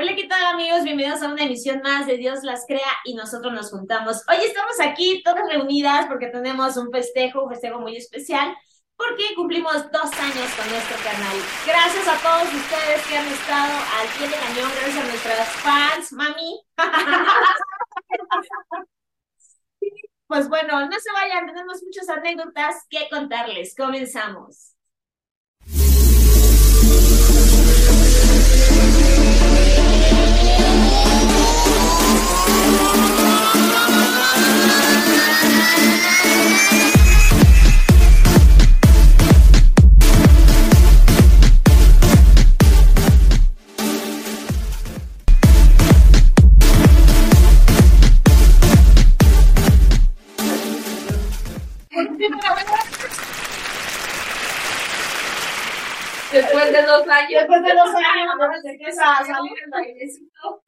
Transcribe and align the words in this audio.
Hola, 0.00 0.16
¿qué 0.16 0.26
tal 0.26 0.42
amigos? 0.46 0.82
Bienvenidos 0.82 1.20
a 1.20 1.28
una 1.28 1.44
emisión 1.44 1.82
más 1.82 2.06
de 2.06 2.16
Dios 2.16 2.42
las 2.42 2.64
crea 2.66 2.90
y 3.04 3.12
nosotros 3.12 3.52
nos 3.52 3.70
juntamos. 3.70 4.22
Hoy 4.30 4.46
estamos 4.46 4.80
aquí 4.80 5.22
todas 5.22 5.46
reunidas 5.46 6.06
porque 6.06 6.28
tenemos 6.28 6.78
un 6.78 6.90
festejo, 6.90 7.42
un 7.42 7.50
festejo 7.50 7.80
muy 7.80 7.98
especial, 7.98 8.56
porque 8.96 9.34
cumplimos 9.36 9.92
dos 9.92 10.10
años 10.18 10.54
con 10.56 10.70
nuestro 10.70 10.96
canal. 11.04 11.36
Gracias 11.66 12.08
a 12.08 12.16
todos 12.22 12.44
ustedes 12.44 13.06
que 13.08 13.18
han 13.18 13.26
estado 13.26 13.78
al 14.00 14.08
pie 14.16 14.28
de 14.28 14.36
cañón, 14.36 14.70
gracias 14.74 15.04
a 15.04 15.06
nuestras 15.06 15.48
fans, 15.56 16.12
mami. 16.14 16.62
Pues 20.26 20.48
bueno, 20.48 20.86
no 20.86 21.00
se 21.00 21.12
vayan, 21.12 21.44
tenemos 21.44 21.82
muchas 21.82 22.08
anécdotas 22.08 22.86
que 22.88 23.08
contarles. 23.10 23.74
Comenzamos. 23.76 24.76
Después 56.32 56.72
de 56.72 56.82
dos 56.82 57.08
años. 57.08 57.40
Después 57.40 57.62
de 57.62 57.74
dos 57.74 57.88
años, 57.88 58.34
desde 58.62 58.78
que 58.78 58.86
a 58.86 59.24
salir 59.24 59.52
el 59.64 59.70
bailecito. 59.70 60.62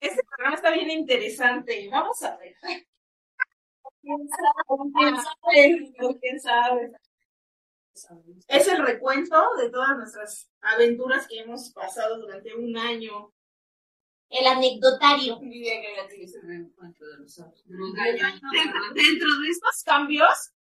Este 0.00 0.22
programa 0.24 0.56
está 0.56 0.70
bien 0.70 0.90
interesante. 0.90 1.88
Vamos 1.90 2.22
a 2.22 2.36
ver. 2.36 2.54
¿Quién 4.02 4.28
sabe? 4.28 5.92
¿Quién 6.20 6.40
sabe? 6.40 6.92
Es 8.48 8.68
el 8.68 8.84
recuento 8.86 9.56
de 9.56 9.70
todas 9.70 9.96
nuestras 9.96 10.50
aventuras 10.60 11.26
que 11.26 11.40
hemos 11.40 11.70
pasado 11.70 12.18
durante 12.18 12.54
un 12.54 12.76
año. 12.76 13.32
El 14.28 14.46
anecdotario. 14.46 15.38
Dentro 15.40 15.68
de 18.94 19.48
estos 19.50 19.82
cambios, 19.84 20.52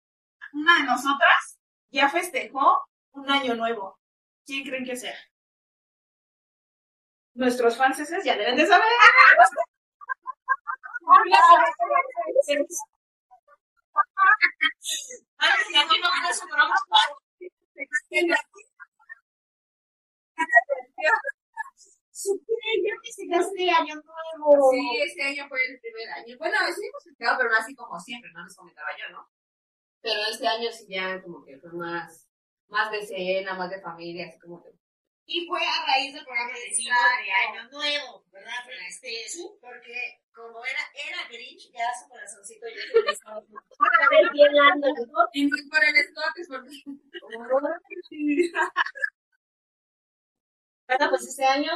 una 0.54 0.80
de 0.80 0.84
nosotras 0.86 1.59
ya 1.92 2.10
festejó 2.10 2.84
un 3.12 3.30
año 3.30 3.56
nuevo. 3.56 4.00
¿Quién 4.46 4.64
creen 4.64 4.86
que 4.86 4.96
sea? 4.96 5.18
Nuestros 7.34 7.78
franceses 7.78 8.24
ya 8.24 8.36
deben 8.36 8.56
de 8.56 8.66
saber. 8.66 8.88
este 23.40 23.72
año 23.72 23.96
nuevo. 23.96 24.72
Sí, 24.72 25.02
este 25.06 25.24
año 25.24 25.48
fue 25.48 25.60
el 25.66 25.80
primer 25.80 26.10
año. 26.10 26.38
Bueno, 26.38 26.58
sí 26.76 26.86
hemos 26.86 27.04
festejado, 27.04 27.38
pero 27.38 27.50
no 27.50 27.58
así 27.58 27.76
como 27.76 28.00
siempre, 28.00 28.32
no 28.34 28.44
les 28.44 28.56
comentaba 28.56 28.90
yo, 28.98 29.10
¿no? 29.14 29.30
Pero 30.02 30.22
este 30.32 30.48
año 30.48 30.72
sí 30.72 30.86
ya 30.90 31.22
como 31.22 31.44
que 31.44 31.60
fue 31.60 31.74
más, 31.74 32.30
más 32.68 32.90
de 32.92 33.06
cena, 33.06 33.54
más 33.56 33.70
de 33.70 33.82
familia, 33.82 34.28
así 34.28 34.40
como 34.40 34.64
que 34.64 34.70
Y 35.26 35.46
fue 35.46 35.60
a 35.60 35.86
raíz 35.86 36.14
del 36.14 36.24
programa 36.24 36.54
de 36.54 36.74
cine 36.74 36.96
de 37.26 37.32
Año 37.32 37.70
Nuevo, 37.70 38.24
¿verdad? 38.32 38.54
Este, 38.88 39.26
porque 39.60 40.22
como 40.34 40.64
era, 40.66 40.80
era 40.94 41.28
Grinch, 41.30 41.70
ya 41.72 41.84
su 42.02 42.08
corazoncito 42.10 42.66
ya 42.68 42.76
se 43.04 43.12
estaba 43.12 43.42
Y 45.34 45.46
no 45.46 45.58
por 45.70 45.84
el 45.84 45.96
Scott, 46.08 46.38
es 46.38 46.48
porque... 46.48 46.72
Bueno, 50.88 51.10
pues 51.12 51.28
este 51.28 51.46
año, 51.46 51.72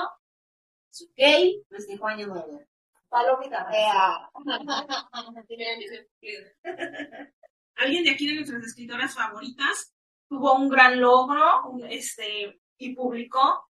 su 0.89 1.05
gay 1.15 1.63
festejó 1.69 2.07
Año 2.07 2.25
Nuevo. 2.25 2.63
Palomita 3.09 3.63
fea. 3.69 4.31
Alguien 7.75 8.03
de 8.03 8.11
aquí 8.11 8.27
de 8.27 8.35
nuestras 8.35 8.63
escritoras 8.63 9.13
favoritas 9.15 9.93
tuvo 10.27 10.53
un 10.55 10.69
gran 10.69 10.99
logro 10.99 11.67
un- 11.69 11.85
este, 11.85 12.61
y 12.77 12.95
publicó 12.95 13.69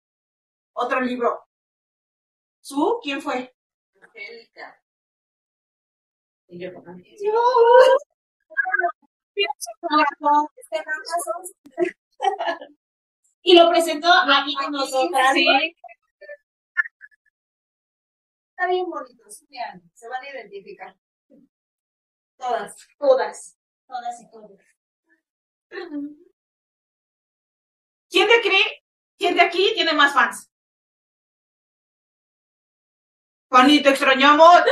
otro 0.74 1.00
libro. 1.00 1.46
¿Su? 2.60 3.00
¿Quién 3.02 3.20
fue? 3.22 3.54
Angélica. 4.00 4.82
Y 6.48 6.58
yo 6.58 6.72
con 6.74 6.88
Angélica. 6.88 7.32
Y 13.42 13.56
lo 13.56 13.68
presentó 13.70 14.08
aquí 14.12 14.54
con 14.56 14.72
nosotras. 14.72 15.32
Sí. 15.34 15.46
Está 18.50 18.66
bien 18.68 18.88
bonito, 18.88 19.24
vean, 19.50 19.82
se 19.94 20.08
van 20.08 20.24
a 20.24 20.30
identificar. 20.30 20.96
Todas, 22.38 22.76
todas, 22.98 23.55
todas 23.86 24.20
y 24.20 24.30
todos. 24.30 24.60
¿Quién 28.08 28.28
de 28.28 28.34
aquí, 28.36 28.82
quién 29.18 29.34
de 29.34 29.40
aquí 29.42 29.72
tiene 29.74 29.92
más 29.92 30.12
fans? 30.14 30.50
Fanny, 33.48 33.82
te 33.82 33.90
extrañamos. 33.90 34.62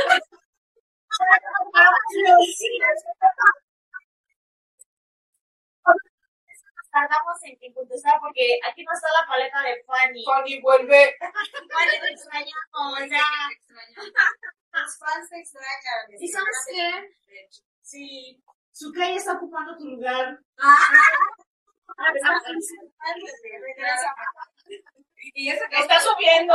Tardamos 6.91 7.37
en, 7.43 7.73
contestar 7.73 8.19
porque 8.21 8.57
aquí 8.63 8.83
no 8.85 8.93
está 8.93 9.07
la 9.19 9.27
paleta 9.27 9.61
de 9.63 9.83
Fanny. 9.83 10.23
Fanny 10.23 10.61
vuelve. 10.61 11.15
Fanny, 11.19 11.99
te 11.99 12.09
extrañamos, 12.13 13.09
ya. 13.09 13.25
Los 14.71 14.97
fans 14.97 15.29
te 15.29 15.39
extrañan. 15.39 16.21
¿Y 16.21 16.27
sabes 16.27 16.65
qué? 16.71 17.49
Sí. 17.81 18.43
Su 18.75 18.91
calle 18.91 19.15
está 19.15 19.37
ocupando 19.37 19.77
tu 19.77 19.85
lugar. 19.85 20.37
Y 25.33 25.49
eso 25.49 25.63
que 25.69 25.79
Está 25.79 25.99
subiendo. 26.01 26.53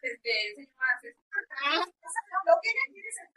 Este, 0.00 0.50
enseño 0.50 0.68
más. 0.76 1.02
Lo 1.02 2.54
que 2.62 2.70
ella 2.70 2.80
quiere 2.92 3.08
es 3.08 3.16
el 3.18 3.28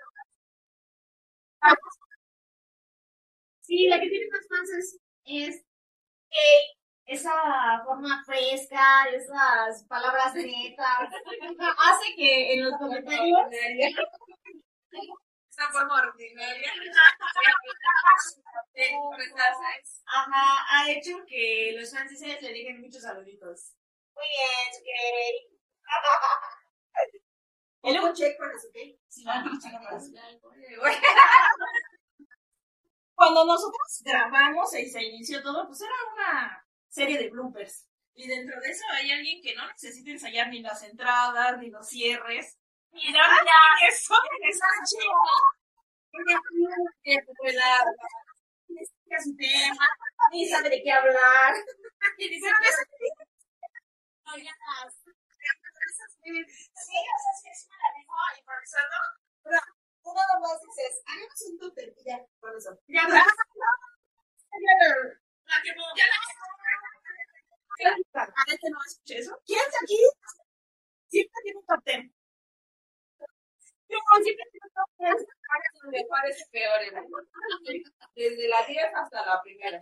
Sí, 3.62 3.88
la 3.88 4.00
que 4.00 4.09
tiene 4.09 4.28
más 4.30 4.48
fans 4.48 4.70
es, 4.70 5.00
es 5.25 5.64
esa 7.08 7.84
forma 7.84 8.24
fresca, 8.25 9.06
esas 9.12 9.84
palabras 9.86 10.36
netas, 10.36 11.09
hace 11.80 12.16
que 12.16 12.54
en 12.54 12.66
los 12.66 12.78
comentarios 12.78 13.40
De 18.74 18.84
expresarse. 18.84 20.04
Ajá, 20.06 20.66
ha 20.70 20.92
hecho 20.92 21.26
que 21.28 21.76
los 21.78 21.90
franceses 21.92 22.42
le 22.42 22.54
dejen 22.54 22.82
muchos 22.82 23.02
saluditos. 23.02 23.74
Muy 24.14 24.26
bien, 24.28 24.66
check 28.16 28.40
¿ok? 28.40 28.78
Sí, 29.08 29.24
vamos, 29.24 29.60
check 29.62 29.74
con 30.42 30.62
eso. 30.64 30.82
Cuando 33.14 33.46
nosotros 33.46 34.02
grabamos 34.04 34.74
y 34.76 34.90
se 34.90 35.04
inició 35.04 35.42
todo, 35.42 35.68
pues 35.68 35.82
era 35.82 35.94
una 36.14 36.66
serie 36.90 37.18
de 37.18 37.30
bloopers. 37.30 37.88
Y 38.14 38.28
dentro 38.28 38.60
de 38.60 38.70
eso 38.70 38.84
hay 38.92 39.12
alguien 39.12 39.42
que 39.42 39.56
no 39.56 39.68
necesita 39.68 40.12
ensayar 40.12 40.50
ni 40.50 40.62
las 40.62 40.84
entradas, 40.84 41.58
ni 41.60 41.69
los 41.69 41.88
cierres. 41.88 42.58
Mira, 42.95 43.24
mira, 43.33 43.59
ni 48.69 48.81
explica 48.81 49.21
su 49.24 49.36
tema, 49.38 49.88
ni 50.31 50.47
sabe 50.47 50.69
de 50.69 50.81
qué 50.83 50.92
hablar. 50.92 51.53
Y 52.18 52.30
dice, 52.30 52.47
Oigan, 54.33 54.56
las- 54.83 54.95
Sí, 56.24 56.31
o 56.33 56.36
sea, 57.24 57.33
sí 57.42 57.47
es 57.51 57.68
nomás 60.33 60.59
dices, 60.62 61.01
hagamos 61.06 61.41
un 61.50 61.57
y 61.98 62.03
ya, 62.06 62.18
con 62.39 62.57
eso. 62.57 62.71
Ya, 62.88 63.03
ya. 63.07 63.25
La 65.45 65.62
que 65.63 65.71
no, 65.75 65.83
ya 65.95 66.06
la 66.07 66.15
A 68.24 68.44
ver 68.48 68.57
que 68.59 68.69
no 68.69 68.77
escuché 68.88 69.18
eso. 69.19 69.39
¿Quién 69.45 69.59
de 69.59 69.77
aquí? 69.81 70.00
Siempre 71.07 71.41
tiene 71.44 71.59
un 71.59 71.65
top 71.65 71.83
ten. 71.83 72.13
Yo 73.90 73.98
siempre 74.24 74.46
tiene 74.52 74.66
un 74.66 74.74
top 74.74 74.90
ten. 74.98 75.92
me 75.92 76.06
parece 76.10 76.46
peor. 76.52 76.82
¿eh? 76.82 77.84
Desde 78.16 78.48
la 78.48 78.66
10 78.66 78.94
hasta 78.96 79.26
la 79.26 79.42
primera. 79.42 79.82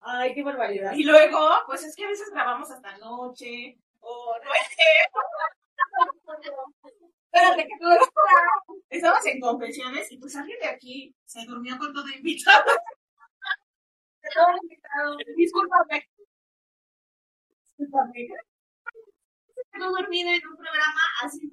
Ay, 0.00 0.34
qué 0.34 0.42
barbaridad. 0.42 0.92
Y 0.92 1.04
luego, 1.04 1.48
pues 1.66 1.84
es 1.84 1.96
que 1.96 2.04
a 2.04 2.08
veces 2.08 2.30
grabamos 2.30 2.70
hasta 2.70 2.98
noche, 2.98 3.78
o 4.00 4.36
no 4.42 4.50
Espérate, 7.32 7.66
que 7.66 7.78
tú 7.80 7.88
Estamos 8.90 9.26
en 9.26 9.40
confesiones 9.40 10.12
y 10.12 10.18
pues 10.18 10.36
alguien 10.36 10.58
de 10.60 10.68
aquí 10.68 11.14
se 11.24 11.44
durmió 11.46 11.76
con 11.78 11.92
todo 11.92 12.08
invitado. 12.08 12.64
Todo 14.34 14.56
invitado. 14.62 15.16
Discúlpame. 15.36 16.08
Discúlpame. 17.76 18.28
No 19.72 19.90
dormido 19.90 20.30
en 20.30 20.46
un 20.46 20.56
programa 20.56 21.00
así. 21.22 21.52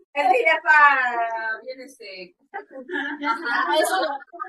El 0.13 0.27
piñata 0.27 1.61
bien 1.63 1.81
este. 1.81 2.35
Eso 3.79 3.95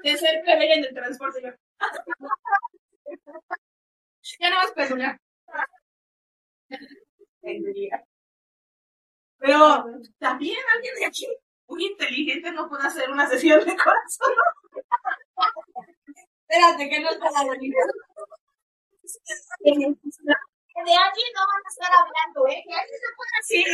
de 0.02 0.16
ser 0.16 0.42
plebeya 0.42 0.74
en 0.74 0.84
el 0.84 0.94
transporte. 0.94 1.40
Yo. 1.42 1.50
Ya 4.40 4.50
no 4.50 4.56
vas 4.56 4.72
pedular. 4.72 5.20
Pero 9.38 9.84
también 10.18 10.58
alguien 10.74 10.94
de 10.94 11.06
aquí 11.06 11.26
muy 11.66 11.86
inteligente 11.86 12.52
no 12.52 12.68
puede 12.68 12.86
hacer 12.86 13.10
una 13.10 13.28
sesión 13.28 13.64
de 13.64 13.76
corazón. 13.76 14.32
Espérate, 16.48 16.88
que 16.88 17.00
no 17.00 17.10
está 17.10 17.30
la 17.30 17.44
bonita. 17.44 17.78
De 19.52 20.94
alguien 20.94 21.28
no 21.34 21.46
van 21.46 21.62
a 21.64 21.68
estar 21.68 21.92
hablando, 21.92 22.48
¿eh? 22.48 22.62
Que 22.66 22.74
alguien 22.74 23.00
se 23.00 23.06
puede 23.16 23.42
Sí. 23.42 23.64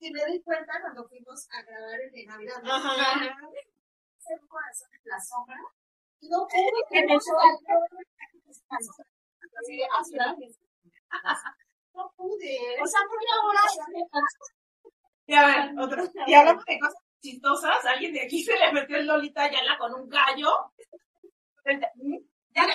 Y 0.00 0.10
me 0.12 0.24
di 0.26 0.42
cuenta 0.42 0.80
cuando 0.80 1.08
fuimos 1.08 1.46
a 1.50 1.62
grabar 1.62 2.00
el 2.00 2.10
de 2.10 2.26
Navidad. 2.26 2.62
¿no? 2.62 2.76
Un 2.76 4.48
corazón 4.48 4.88
en 4.92 5.00
la 5.04 5.20
sombra. 5.20 5.56
No 6.22 6.46
pude 6.46 7.00
En 7.00 7.08
que. 7.08 7.14
Así, 9.58 9.82
así. 9.98 10.16
No 11.94 12.12
pude. 12.16 12.80
O 12.80 12.86
sea, 12.86 13.00
muy 13.08 13.24
ahora. 13.34 13.62
Ver, 15.26 15.78
otro. 15.78 16.04
Y 16.26 16.34
hablando 16.34 16.62
de 16.66 16.78
cosas 16.78 17.02
chistosas, 17.20 17.84
alguien 17.84 18.12
de 18.12 18.22
aquí 18.22 18.42
se 18.42 18.56
le 18.56 18.72
metió 18.72 18.96
el 18.96 19.06
Lolita 19.06 19.42
Ayala 19.42 19.78
con 19.78 19.94
un 19.94 20.08
gallo. 20.08 20.72
Ya 21.64 22.66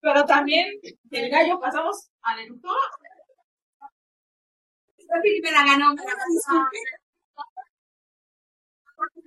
Pero 0.00 0.24
también 0.26 0.80
del 1.04 1.30
gallo 1.30 1.60
pasamos 1.60 2.10
al 2.22 2.40
eructor. 2.40 2.76
Esta 4.98 5.14
me 5.16 5.50
la 5.50 5.64
ganó. 5.64 5.94
Porque 8.96 9.20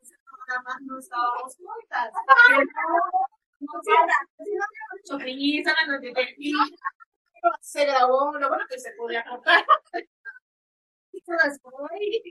ese 0.00 0.16
programa 0.24 0.78
no 0.82 0.98
estábamos 0.98 1.56
juntas. 1.56 2.12
Se 7.60 7.84
grabó, 7.84 8.38
lo 8.38 8.48
bueno 8.48 8.64
que 8.68 8.78
se 8.78 8.92
podía 8.92 9.24
cortar. 9.24 9.64
Y 11.12 11.20
se 11.20 11.32
las 11.32 11.60
voy. 11.62 12.22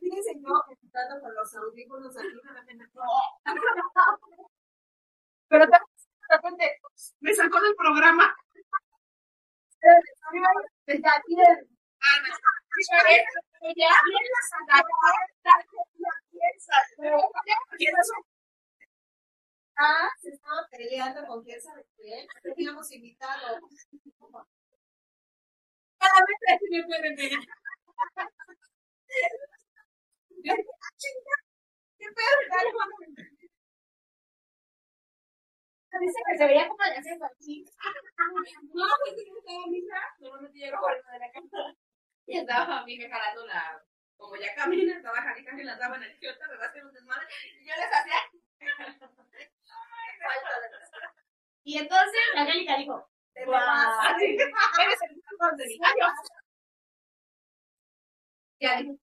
Fíjense 0.00 0.32
yo 0.40 0.64
editando 0.70 1.20
con 1.20 1.34
los 1.34 1.54
audífonos 1.54 2.16
aquí 2.16 2.28
la 2.44 2.64
pena. 2.64 2.90
Pero 5.48 5.66
de 5.66 5.78
repente 6.28 6.80
me 7.20 7.34
sacó 7.34 7.60
del 7.60 7.74
programa. 7.76 8.34
Desde 10.86 11.08
aquí 11.08 11.34
de-. 11.36 11.68
Ah, 19.76 20.08
se 20.20 20.30
estaba 20.30 20.68
peleando 20.70 21.26
con 21.26 21.42
quién 21.42 21.60
sabe 21.60 21.84
quién. 21.96 22.26
Teníamos 22.42 22.90
invitado. 22.92 23.58
Solamente 25.98 26.58
me 26.70 26.84
pueden 26.84 27.16
ver. 27.16 27.32
Dice 36.00 36.18
que 36.26 36.36
se 36.36 36.46
veía 36.46 36.66
como 36.68 36.84
de 36.84 36.90
hacer. 36.90 37.18
No, 37.18 37.26
pues 37.28 37.32
sí, 37.40 37.64
estaba 37.64 37.94
mi 39.68 39.78
hija. 39.78 40.14
Normalmente 40.18 40.58
llega 40.58 40.78
fuera 40.78 41.00
de 41.12 41.18
la 41.18 41.32
casa. 41.32 41.74
Y 42.26 42.38
estaba 42.38 42.84
mi 42.84 42.92
hija 42.94 43.08
jalando 43.08 43.46
la. 43.46 43.82
Como 44.16 44.36
ya 44.36 44.54
camina, 44.54 44.96
estaba 44.96 45.22
jalando 45.22 45.62
y 45.62 45.64
la 45.64 45.76
daban 45.76 46.02
en 46.02 46.10
el 46.10 46.18
que 46.18 46.28
ahorita 46.28 46.48
me 46.48 46.56
va 46.56 46.64
a 46.64 46.68
hacer 46.68 46.84
un 46.84 46.92
desmadre. 46.92 47.26
Y 47.60 47.66
yo 47.66 47.74
les 47.76 47.92
hacía. 47.92 48.16
Y 51.64 51.78
entonces 51.78 52.20
Angélica 52.36 52.76
dijo, 52.76 53.08
más. 53.46 54.08
Así, 54.10 54.24
eres 54.24 55.00
el 55.08 55.16
mejor 55.16 55.56
de 55.56 55.66
mi. 55.66 55.78
Ya 58.60 58.76
dijo. 58.82 58.98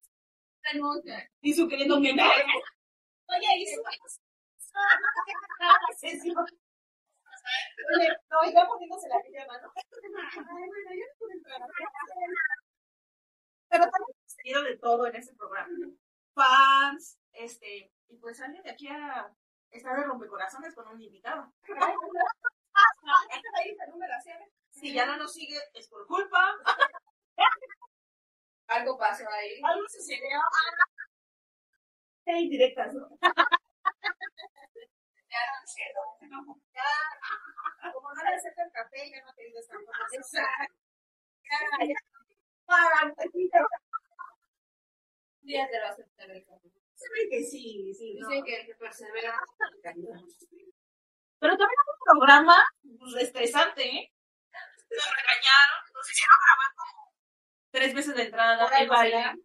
Y 1.40 1.54
su 1.54 1.68
queriendo 1.68 2.00
que 2.00 2.14
me. 2.14 2.22
oye, 2.22 3.46
y 3.58 3.66
su... 3.66 3.82
No, 8.30 8.68
poniéndose 8.68 9.08
la 9.08 9.16
¿no? 9.60 9.68
No. 9.68 9.72
Pero 13.68 13.84
también 13.84 14.16
hemos 14.18 14.36
tenido 14.36 14.62
de 14.62 14.76
todo 14.76 15.06
en 15.06 15.16
este 15.16 15.34
programa. 15.34 15.68
Fans, 16.34 17.18
este, 17.32 17.92
y 18.08 18.16
pues 18.16 18.40
alguien 18.40 18.62
de 18.62 18.70
aquí 18.70 18.88
a 18.88 19.30
estar 19.70 19.96
de 19.96 20.04
rompecorazones 20.04 20.74
con 20.74 20.88
un 20.88 21.00
invitado. 21.00 21.52
Ah, 22.74 22.86
no. 23.02 23.12
Si 24.70 24.92
ya 24.92 25.06
no 25.06 25.16
nos 25.16 25.32
sigue, 25.32 25.58
es 25.74 25.88
por 25.88 26.06
culpa. 26.06 26.54
Algo 28.72 28.98
pasó 28.98 29.28
ahí. 29.28 29.60
Algo 29.62 29.86
sucedió. 29.88 30.40
Hay 32.26 32.48
directas, 32.48 32.94
¿no? 32.94 33.08
Ya 35.28 35.40
no. 36.28 36.62
Ya, 36.72 37.92
como 37.92 38.14
no 38.14 38.22
le 38.22 38.34
acepta 38.34 38.64
el 38.64 38.72
café, 38.72 39.10
ya 39.10 39.24
no 39.24 39.34
te 39.34 39.42
digo 39.44 39.58
información. 39.60 40.22
Ya, 41.42 41.86
ya. 41.86 41.94
Para 42.64 43.14
poquito. 43.14 43.58
Día 45.40 45.68
te 45.68 45.78
lo 45.80 45.86
aceptar 45.86 46.30
el 46.30 46.44
café. 46.44 46.70
Se 46.94 47.08
ve 47.12 47.28
que 47.30 47.42
sí, 47.42 47.92
sí. 47.94 48.14
Dicen 48.14 48.44
que 48.44 48.60
el 48.60 48.66
que 48.66 48.74
persevera. 48.76 49.34
Pero 49.82 51.56
también 51.56 51.80
es 51.80 51.88
un 51.88 51.98
programa 52.04 52.64
pues, 52.98 53.24
estresante, 53.24 53.82
¿eh? 53.82 54.12
Nos 54.90 55.16
regañaron, 55.16 55.92
nos 55.92 56.10
hicieron 56.10 56.36
grabar 56.46 56.74
como 56.76 57.01
tres 57.72 57.94
veces 57.94 58.14
de 58.14 58.24
entrada, 58.24 58.68
el 58.78 58.88
baile. 58.88 59.16
bailar. 59.16 59.36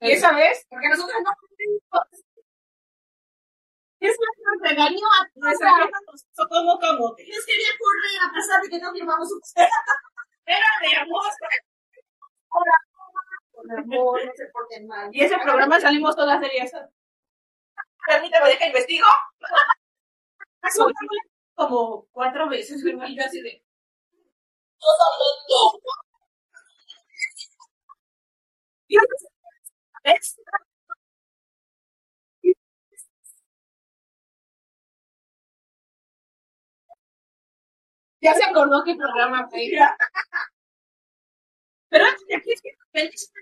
Y 0.00 0.10
esa 0.12 0.32
vez, 0.32 0.66
Porque 0.68 0.88
nosotros 0.88 1.16
no 1.22 1.30
vez 4.00 4.16
nos 4.44 4.68
regañó 4.68 5.06
a 5.06 5.28
hizo 5.54 6.48
como 6.48 6.78
camote. 6.78 7.24
Les 7.24 7.46
quería 7.46 7.68
correr 7.78 8.28
a 8.28 8.32
pesar 8.32 8.62
de 8.62 8.68
que 8.68 8.78
no 8.78 8.92
firmamos 8.92 9.30
un 9.30 9.40
Era 10.46 10.66
de 10.82 10.96
amor. 10.96 11.24
Por 13.52 13.78
amor, 13.78 14.24
no 14.24 14.32
se 14.34 14.46
porten 14.46 14.86
mal. 14.86 15.10
Y 15.12 15.22
ese 15.22 15.38
programa 15.38 15.80
salimos 15.80 16.16
todas 16.16 16.40
serias. 16.40 16.72
Permítame, 18.06 18.48
deja 18.48 18.66
investigo. 18.66 19.06
Como 21.54 22.06
cuatro 22.10 22.48
veces. 22.48 22.82
Y 22.84 23.16
yo 23.16 23.24
así 23.24 23.42
de. 23.42 23.62
Ya 38.22 38.34
se 38.34 38.44
acordó 38.44 38.82
qué 38.84 38.94
programa 38.96 39.48
fue. 39.48 39.70
Pero 41.88 42.04
aquí 42.04 42.52
es 42.52 42.62
que 42.62 42.76
feliz 42.92 43.32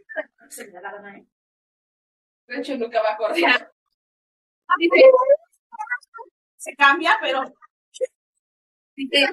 se 0.51 0.67
me 0.71 1.19
¿eh? 1.19 1.27
De 2.47 2.59
hecho, 2.59 2.77
nunca 2.77 3.03
va 3.03 3.13
a 3.13 3.17
coordinar. 3.17 3.73
Dice, 4.79 5.03
se 6.57 6.75
cambia, 6.77 7.19
pero 7.21 7.43
Dice, 8.97 9.29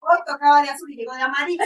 hoy 0.00 0.18
tocaba 0.26 0.62
de 0.62 0.70
azul 0.70 0.90
y 0.90 0.96
llegó 0.96 1.14
de 1.14 1.22
amarillo. 1.22 1.64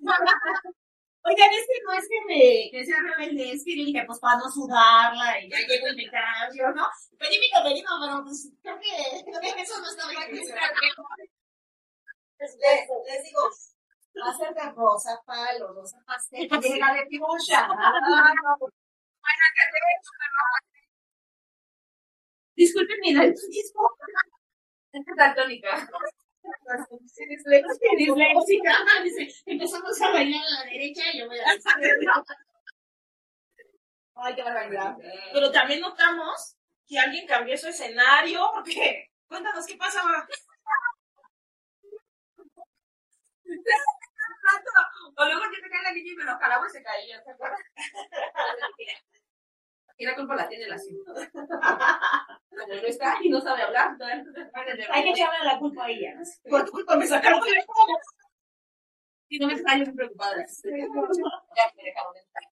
Oigan, 1.22 1.50
es 1.52 1.66
que 1.66 1.82
no 1.84 1.92
es 1.92 2.08
que 2.08 2.20
me 2.26 2.70
que 2.70 2.84
sea 2.84 2.96
rebelde, 3.02 3.52
es 3.52 3.62
que 3.62 3.76
yo 3.76 3.84
dije, 3.84 4.04
pues 4.06 4.18
para 4.18 4.38
no 4.38 4.50
sudarla 4.50 5.38
y 5.38 5.50
ya 5.50 5.58
llego 5.68 5.88
y 5.88 5.96
me 5.96 6.10
cambio, 6.10 6.70
¿no? 6.72 6.88
Pedí 7.18 7.38
mi 7.38 7.50
camerino, 7.50 7.90
pero 8.00 8.24
pues 8.24 8.50
creo 8.62 8.78
que, 8.80 9.24
creo 9.24 9.40
que 9.54 9.60
eso 9.60 9.78
no 9.80 9.88
está 9.90 10.08
bien. 10.08 10.30
Les, 12.38 12.56
les 12.56 13.22
digo, 13.24 13.42
va 14.18 14.30
a 14.30 14.34
ser 14.34 14.54
de 14.54 14.72
rosa 14.72 15.20
palo, 15.26 15.74
rosa 15.74 16.02
pastel, 16.06 16.48
llega 16.48 16.94
de 16.94 17.18
fuchsia. 17.18 17.68
Disculpen 22.56 23.00
mi 23.00 23.14
daltonismo. 23.14 23.90
es 24.92 25.16
daltónica. 25.16 25.88
Empezamos 29.46 30.02
a 30.02 30.10
bailar 30.10 30.42
a 30.44 30.64
la 30.64 30.70
derecha 30.70 31.02
y 31.12 31.18
yo 31.18 31.26
voy 31.26 31.38
a 31.38 31.46
la 31.46 31.54
izquierda. 31.54 32.24
Ay, 34.14 34.34
qué. 34.34 34.44
Pero 35.32 35.50
también 35.50 35.80
notamos 35.80 36.56
que 36.86 36.98
alguien 36.98 37.26
cambió 37.26 37.56
su 37.56 37.68
escenario, 37.68 38.50
porque 38.52 39.10
cuéntanos 39.26 39.66
qué 39.66 39.76
pasaba. 39.76 40.26
O 45.16 45.24
luego 45.24 45.42
yo 45.44 45.62
te 45.62 45.70
cae 45.70 45.82
la 45.82 45.92
niña 45.92 46.12
y 46.12 46.16
me 46.16 46.24
lo 46.24 46.38
jalaba 46.38 46.66
y 46.66 46.70
se 46.70 46.82
caía, 46.82 47.22
¿te 47.22 47.30
acuerdas? 47.30 47.60
Y 49.98 50.06
la 50.06 50.14
culpa 50.16 50.34
la 50.34 50.48
tiene 50.48 50.66
la 50.66 50.78
cinta. 50.78 51.12
Como 52.60 52.74
no 52.74 52.86
está 52.86 53.16
y 53.22 53.28
no 53.28 53.40
sabe 53.40 53.62
hablar, 53.62 53.92
entonces 53.92 54.48
Hay 54.90 55.04
que 55.04 55.10
echarle 55.10 55.44
la 55.44 55.58
culpa 55.58 55.84
a 55.84 55.90
ella. 55.90 56.14
¿no? 56.14 56.50
Por 56.50 56.64
tu 56.64 56.72
culpa 56.72 56.96
me 56.96 57.06
sacaron 57.06 57.40
de 57.40 57.64
Si 59.28 59.38
no 59.38 59.46
me 59.46 59.56
yo 59.56 59.62
muy 59.86 59.94
preocupada. 59.94 60.44
Ya 60.64 61.72
me 61.76 61.82
dejaron 61.82 62.16
entrar. 62.16 62.44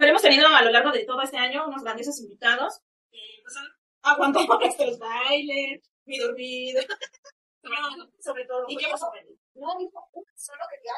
Pero 0.00 0.10
hemos 0.10 0.22
tenido 0.22 0.48
a 0.48 0.62
lo 0.62 0.70
largo 0.70 0.92
de 0.92 1.04
todo 1.04 1.20
este 1.20 1.36
año 1.36 1.66
unos 1.68 1.82
grandiosos 1.82 2.18
invitados 2.22 2.80
que 3.10 3.18
pues, 3.42 3.54
han 3.56 3.66
aguantado 4.02 4.46
nuestros 4.60 4.98
bailes, 4.98 5.82
mi 6.06 6.18
dormido, 6.18 6.82
sobre 8.20 8.46
todo. 8.46 8.64
¿Y 8.66 8.78
qué 8.78 8.86
hemos 8.86 9.02
aprendido? 9.02 9.38
No, 9.54 9.78
dijo, 9.78 10.08
solo 10.36 10.62
que 10.70 10.76
ya 10.82 10.94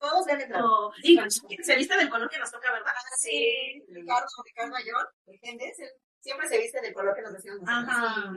Todos 0.00 0.26
deben 0.26 0.42
entrar. 0.42 0.62
No, 0.62 0.90
Y 1.02 1.16
se 1.62 1.76
viste 1.76 1.96
del 1.96 2.10
color 2.10 2.28
que 2.28 2.38
nos 2.38 2.50
toca, 2.50 2.72
¿verdad? 2.72 2.92
Sí. 3.16 3.84
Ricardo, 3.90 4.26
Ricardo 4.44 4.72
Mayor, 4.72 5.14
¿entiendes? 5.26 5.78
Siempre 6.28 6.48
se 6.48 6.58
viste 6.58 6.80
del 6.82 6.92
color 6.92 7.14
que 7.14 7.22
nos 7.22 7.32
decían. 7.32 7.56
Ajá. 7.66 8.32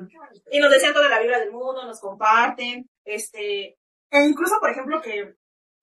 Y 0.49 0.59
nos 0.59 0.71
decían 0.71 0.93
toda 0.93 1.09
la 1.09 1.19
vibra 1.19 1.39
del 1.39 1.51
mundo, 1.51 1.85
nos 1.85 1.99
comparten, 1.99 2.89
este, 3.03 3.77
e 4.09 4.19
incluso, 4.25 4.55
por 4.61 4.69
ejemplo, 4.69 5.01
que 5.01 5.19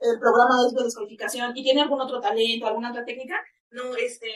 el 0.00 0.18
programa 0.18 0.54
es 0.66 0.74
de 0.74 0.84
descodificación 0.84 1.54
y 1.56 1.62
tiene 1.62 1.82
algún 1.82 2.00
otro 2.00 2.18
talento, 2.20 2.66
alguna 2.66 2.90
otra 2.90 3.04
técnica, 3.04 3.36
no, 3.70 3.94
este, 3.96 4.28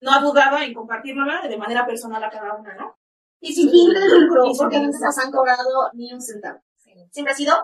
no 0.00 0.12
ha 0.12 0.20
dudado 0.20 0.58
en 0.58 0.72
compartirlo 0.72 1.24
de 1.48 1.56
manera 1.56 1.84
personal 1.84 2.22
a 2.22 2.30
cada 2.30 2.54
una, 2.54 2.74
¿no? 2.76 2.96
Y 3.40 3.52
sin 3.54 3.70
fin 3.70 3.88
de 3.92 4.20
lucro, 4.20 4.44
porque 4.56 4.78
no 4.78 4.92
de 4.92 4.98
nos 5.00 5.18
han 5.18 5.32
cobrado 5.32 5.90
ni 5.94 6.12
un 6.12 6.20
centavo. 6.20 6.62
Siempre 7.10 7.32
ha 7.32 7.36
sido 7.36 7.56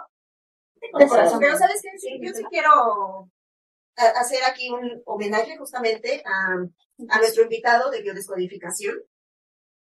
de 0.81 1.07
corazón. 1.09 1.39
Pero 1.39 1.57
¿sabes 1.57 1.81
qué? 1.83 1.91
Sí, 1.99 2.19
yo 2.21 2.33
sí 2.33 2.43
quiero 2.51 3.31
a- 3.97 4.21
hacer 4.21 4.43
aquí 4.45 4.71
un 4.71 5.03
homenaje 5.05 5.57
justamente 5.57 6.23
a, 6.25 6.55
a 7.11 7.19
nuestro 7.19 7.43
invitado 7.45 7.91
de 7.91 8.03
biodescodificación, 8.03 8.97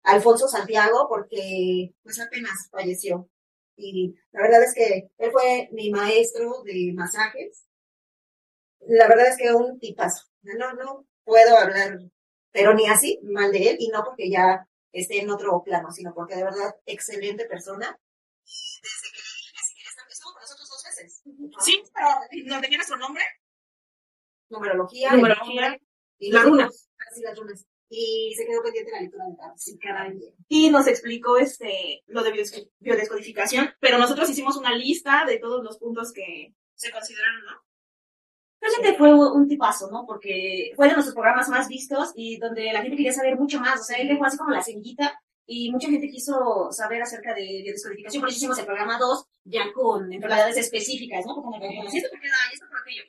Alfonso 0.03 0.47
Santiago, 0.47 1.07
porque 1.07 1.93
pues 2.03 2.19
apenas 2.19 2.69
falleció. 2.71 3.29
Y 3.75 4.15
la 4.31 4.41
verdad 4.41 4.63
es 4.63 4.73
que 4.73 5.09
él 5.17 5.31
fue 5.31 5.69
mi 5.71 5.89
maestro 5.89 6.63
de 6.63 6.91
masajes. 6.93 7.65
La 8.81 9.07
verdad 9.07 9.27
es 9.27 9.37
que 9.37 9.53
un 9.53 9.79
tipazo. 9.79 10.25
No, 10.41 10.73
no 10.73 11.05
puedo 11.23 11.57
hablar, 11.57 11.99
pero 12.51 12.73
ni 12.73 12.87
así 12.87 13.19
mal 13.23 13.51
de 13.51 13.69
él, 13.69 13.77
y 13.79 13.89
no 13.89 14.03
porque 14.03 14.29
ya 14.29 14.67
esté 14.91 15.21
en 15.21 15.29
otro 15.29 15.61
plano, 15.63 15.91
sino 15.91 16.13
porque 16.13 16.35
de 16.35 16.43
verdad 16.43 16.75
excelente 16.85 17.45
persona. 17.45 17.97
Y 18.43 18.81
desde 18.81 19.07
que 19.13 19.17
le 19.17 19.29
dije, 19.35 19.57
si 19.67 19.73
quieres, 19.75 19.95
estuvo 20.09 20.33
con 20.33 20.41
nosotros 20.41 20.69
dos 20.69 20.83
veces. 20.83 21.21
Sí, 21.59 21.83
¿nos 22.45 22.61
tenías 22.61 22.87
su 22.87 22.97
nombre? 22.97 23.23
Numerología. 24.49 25.11
Numerología. 25.11 25.79
Y 26.19 26.31
Las 26.31 26.43
runas. 26.43 26.89
Ah, 26.99 27.05
sí, 27.13 27.21
las 27.21 27.37
runas. 27.37 27.65
Y 27.93 28.33
se 28.37 28.45
quedó 28.45 28.63
pendiente 28.63 28.89
la 28.91 29.01
lectura 29.01 29.25
de 29.25 29.77
caray. 29.79 30.17
Y 30.47 30.69
nos 30.69 30.87
explicó 30.87 31.37
este, 31.37 32.03
lo 32.07 32.23
de 32.23 32.31
biodesco- 32.31 32.69
biodescodificación, 32.79 33.69
pero 33.81 33.97
nosotros 33.97 34.29
hicimos 34.29 34.55
una 34.55 34.73
lista 34.73 35.25
de 35.25 35.39
todos 35.39 35.61
los 35.61 35.77
puntos 35.77 36.13
que 36.13 36.53
se 36.73 36.89
consideraron, 36.89 37.43
¿no? 37.43 37.61
Realmente 38.61 38.97
fue 38.97 39.13
un 39.13 39.45
tipazo, 39.47 39.89
¿no? 39.91 40.05
Porque 40.05 40.71
fue 40.75 40.87
de 40.87 40.93
nuestros 40.93 41.13
programas 41.15 41.49
más 41.49 41.67
vistos 41.67 42.13
y 42.15 42.37
donde 42.37 42.71
la 42.71 42.81
gente 42.81 42.95
quería 42.95 43.11
saber 43.11 43.35
mucho 43.37 43.59
más. 43.59 43.81
O 43.81 43.83
sea, 43.83 43.97
él 43.97 44.07
dejó 44.07 44.23
así 44.23 44.37
como 44.37 44.51
la 44.51 44.61
semillita 44.63 45.19
y 45.45 45.69
mucha 45.71 45.89
gente 45.89 46.07
quiso 46.09 46.71
saber 46.71 47.01
acerca 47.01 47.33
de 47.33 47.41
biodescodificación. 47.63 48.21
Por 48.21 48.29
eso 48.29 48.37
hicimos 48.37 48.57
el 48.59 48.65
programa 48.65 48.97
2 48.99 49.25
ya 49.45 49.73
con 49.73 50.13
enfermedades 50.13 50.55
específicas, 50.57 51.25
¿no? 51.25 51.41
Porque 51.41 51.59
da, 51.59 51.67
y 51.83 51.97
esto 51.97 52.67
por 52.69 52.79
aquello. 52.79 53.03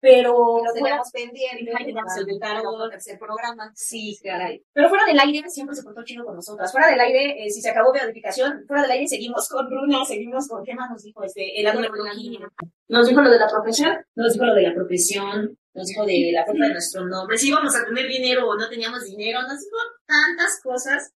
Pero 0.00 0.62
Lo 0.64 0.72
teníamos 0.72 1.10
pendiente. 1.10 1.72
Para 1.72 2.60
el 2.60 2.90
tercer 2.90 3.18
programa. 3.18 3.72
Sí, 3.74 4.18
caray. 4.22 4.62
Pero 4.72 4.88
fuera 4.88 5.04
del 5.06 5.18
aire 5.18 5.48
siempre 5.48 5.74
se 5.74 5.82
portó 5.82 6.04
chido 6.04 6.24
con 6.24 6.36
nosotras. 6.36 6.70
Fuera 6.70 6.88
del 6.88 7.00
aire, 7.00 7.44
eh, 7.44 7.50
si 7.50 7.60
se 7.60 7.70
acabó 7.70 7.92
biodificación, 7.92 8.64
fuera 8.66 8.82
del 8.82 8.92
aire 8.92 9.08
seguimos 9.08 9.48
con 9.48 9.68
runas, 9.70 10.06
seguimos 10.06 10.46
con, 10.46 10.64
¿qué 10.64 10.74
más 10.74 10.90
nos 10.90 11.02
dijo? 11.02 11.22
Este, 11.24 11.60
el 11.60 11.74
numerología. 11.74 12.48
Nos 12.88 13.08
dijo 13.08 13.20
lo 13.20 13.30
de 13.30 13.38
la 13.38 13.48
profesión, 13.48 13.96
nos 14.14 14.32
dijo 14.32 14.44
lo 14.44 14.54
de 14.54 14.62
la 14.62 14.74
profesión, 14.74 15.58
nos 15.74 15.86
dijo 15.86 16.06
de 16.06 16.30
la 16.32 16.46
forma 16.46 16.66
de 16.66 16.72
nuestro 16.72 17.06
nombre, 17.06 17.36
si 17.36 17.48
íbamos 17.48 17.74
a 17.76 17.84
tener 17.84 18.06
dinero 18.06 18.48
o 18.48 18.56
no 18.56 18.68
teníamos 18.68 19.04
dinero, 19.04 19.42
nos 19.42 19.60
dijo 19.60 19.76
tantas 20.06 20.60
cosas 20.62 21.12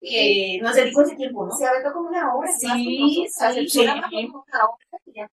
que 0.00 0.58
nos 0.60 0.74
dedicó 0.74 1.02
ese 1.02 1.16
tiempo, 1.16 1.46
¿no? 1.46 1.56
Se 1.56 1.66
aventó 1.66 1.92
como 1.92 2.10
una 2.10 2.34
hora. 2.34 2.50
Sí, 2.52 3.26
sí, 3.28 3.68
sí. 3.68 3.86
como 3.86 4.44
una 4.46 4.64
hora 4.64 5.02
y 5.06 5.12
ya 5.14 5.30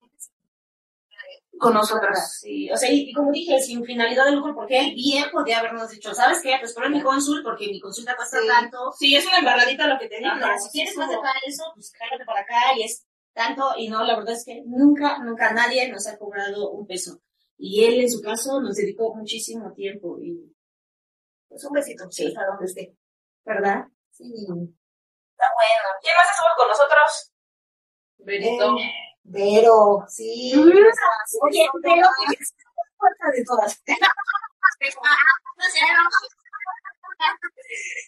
con 1.62 1.74
nosotras. 1.76 2.40
Sí, 2.42 2.70
o 2.72 2.76
sea, 2.76 2.92
y, 2.92 3.10
y 3.10 3.14
como 3.14 3.32
dije, 3.32 3.60
sin 3.62 3.84
finalidad 3.86 4.26
de 4.26 4.32
lucro, 4.32 4.54
porque 4.56 4.80
él 4.80 4.94
bien 4.96 5.26
podía 5.32 5.60
habernos 5.60 5.90
dicho, 5.90 6.14
¿sabes 6.14 6.40
qué? 6.42 6.56
Espero 6.56 6.88
en 6.88 6.94
mi 6.94 7.02
consul 7.02 7.42
porque 7.44 7.68
mi 7.68 7.80
consulta 7.80 8.16
cuesta 8.16 8.40
Sí. 8.42 8.48
tanto. 8.48 8.92
Sí, 8.98 9.16
es 9.16 9.26
una 9.28 9.38
embarradita 9.40 9.88
lo 9.88 10.00
que 10.00 10.08
te 10.10 10.18
digo. 10.18 10.32
Si 10.64 10.70
quieres 10.72 10.98
más 10.98 11.10
de 11.10 11.18
para 11.18 11.40
eso, 11.46 11.64
pues 11.76 11.92
cállate 11.92 12.26
para 12.26 12.42
acá 12.42 12.60
y 12.78 12.84
es 12.84 13.06
tanto. 13.34 13.72
Y 13.78 13.88
no, 13.90 14.04
la 14.04 14.18
verdad 14.18 14.34
es 14.34 14.44
que 14.44 14.62
nunca, 14.66 15.20
nunca 15.20 15.54
nadie 15.54 15.88
nos 15.90 16.08
ha 16.08 16.18
cobrado 16.18 16.72
un 16.72 16.86
peso. 16.88 17.20
Y 17.58 17.86
él, 17.86 18.02
en 18.02 18.12
su 18.12 18.22
caso, 18.22 18.60
nos 18.60 18.76
dedicó 18.76 19.14
muchísimo 19.16 19.72
tiempo. 19.74 20.18
Y, 20.20 20.52
Pues 21.48 21.64
un 21.64 21.74
besito, 21.74 22.10
sí, 22.12 22.26
hasta 22.28 22.46
donde 22.48 22.66
esté. 22.66 22.96
¿verdad? 23.46 23.86
Sí. 24.12 24.24
Bueno. 24.48 25.88
¿Quién 26.02 26.16
más 26.16 26.28
estuvo 26.32 26.56
con 26.58 26.68
nosotros? 26.68 27.32
Benito. 28.18 28.78
Eh, 28.78 28.92
Vero, 29.24 30.06
sí. 30.10 30.54
Mm. 30.56 30.72
Oye, 31.42 31.70
pero 31.84 32.08
es 32.40 32.54
fuerte 32.98 33.38
de 33.40 33.46
todas. 33.46 33.82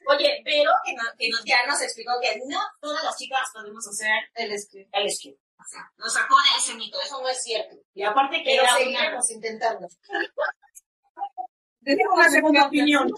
Oye, 0.08 0.42
pero 0.44 0.72
que, 0.84 0.94
no- 0.94 1.04
que 1.18 1.30
nos, 1.30 1.44
ya 1.46 1.66
nos 1.68 1.82
explicó 1.82 2.14
que 2.22 2.42
no 2.48 2.60
todas 2.82 3.04
las 3.04 3.16
chicas 3.18 3.50
podemos 3.54 3.88
hacer 3.88 4.12
El 4.36 4.52
escrito. 4.52 4.90
el. 4.94 5.06
O 5.08 5.66
sea, 5.66 5.92
nos 5.98 6.14
sacó 6.14 6.36
de 6.36 6.58
ese 6.60 6.76
mito, 6.76 7.00
eso 7.02 7.22
no 7.22 7.30
es 7.30 7.42
cierto. 7.42 7.76
Y 7.94 8.04
aparte 8.04 8.38
que 8.44 8.44
Pero 8.52 8.64
era 8.64 8.72
una... 8.74 8.80
seguiremos 8.84 9.32
intentando. 9.32 9.88
Tengo 11.86 12.14
una 12.14 12.30
segunda 12.30 12.66
opinión. 12.68 13.10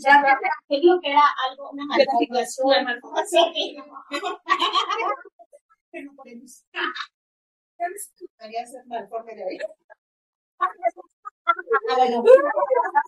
Ya, 0.00 0.22
ya, 0.22 0.38
que 0.68 0.80
dijo 0.80 1.00
que 1.00 1.10
era 1.10 1.22
algo, 1.48 1.70
una. 1.70 1.84
Una 1.84 2.82
malformación. 2.84 3.52
Que 5.92 6.02
no 6.02 6.14
podemos. 6.14 6.64
Ya 6.72 6.80
me 7.88 7.94
gustaría 8.20 8.66
ser 8.66 8.86
malforme 8.86 9.34
de 9.34 9.44
ahí. 9.44 9.58
Bueno. 11.96 12.24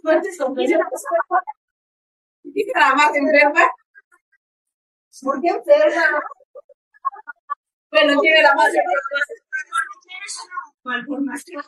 Fuertes 0.03 0.39
confesiones. 0.39 0.87
Dice 2.43 2.73
la 2.75 2.95
más 2.95 3.15
enferma. 3.15 3.71
¿Por 5.23 5.41
qué 5.41 5.49
enferma? 5.49 6.21
Bueno, 7.91 8.21
tiene 8.21 8.43
la 8.43 8.55
más 8.55 8.69
enferma. 8.69 8.93
Malformación. 10.85 11.63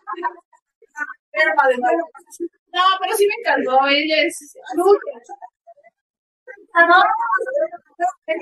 No, 2.72 2.82
pero 3.00 3.16
sí 3.16 3.26
me 3.26 3.34
encantó. 3.40 3.86
Ella 3.86 4.22
es. 4.22 4.54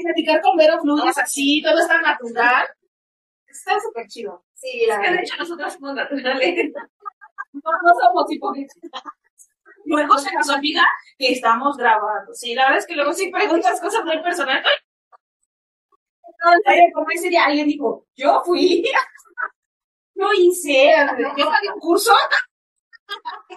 platicar 0.02 0.40
con 0.42 0.56
Vero 0.56 0.78
fluyes 0.80 1.18
así, 1.18 1.62
todo 1.62 1.78
está 1.78 2.00
natural. 2.00 2.66
Está 3.46 3.80
súper 3.80 4.06
chido. 4.06 4.44
Sí, 4.54 4.84
la 4.86 4.96
Es 4.96 5.00
que 5.00 5.12
de 5.12 5.22
hecho 5.22 5.36
nosotros 5.38 5.72
somos 5.72 5.94
naturales. 5.94 6.72
No, 7.50 7.72
no 7.82 7.94
somos 7.98 8.30
hipócritas. 8.30 8.76
Luego 9.86 10.18
se 10.18 10.32
nos 10.34 10.48
olvida 10.50 10.82
que 11.18 11.32
estamos 11.32 11.76
grabando. 11.78 12.34
Sí, 12.34 12.54
la 12.54 12.64
verdad 12.64 12.78
es 12.78 12.86
que 12.86 12.94
luego 12.94 13.12
sí 13.14 13.30
preguntas 13.30 13.80
cosas 13.80 14.04
muy 14.04 14.22
personales. 14.22 14.66
Ay, 16.66 16.92
Como 16.92 17.10
ese 17.10 17.30
día 17.30 17.46
alguien 17.46 17.66
dijo, 17.66 18.06
yo 18.14 18.42
fui. 18.44 18.84
Yo 20.14 20.26
hice, 20.36 20.96
yo 21.36 21.46
pagué 21.48 21.68
un 21.72 21.78
curso. 21.78 22.12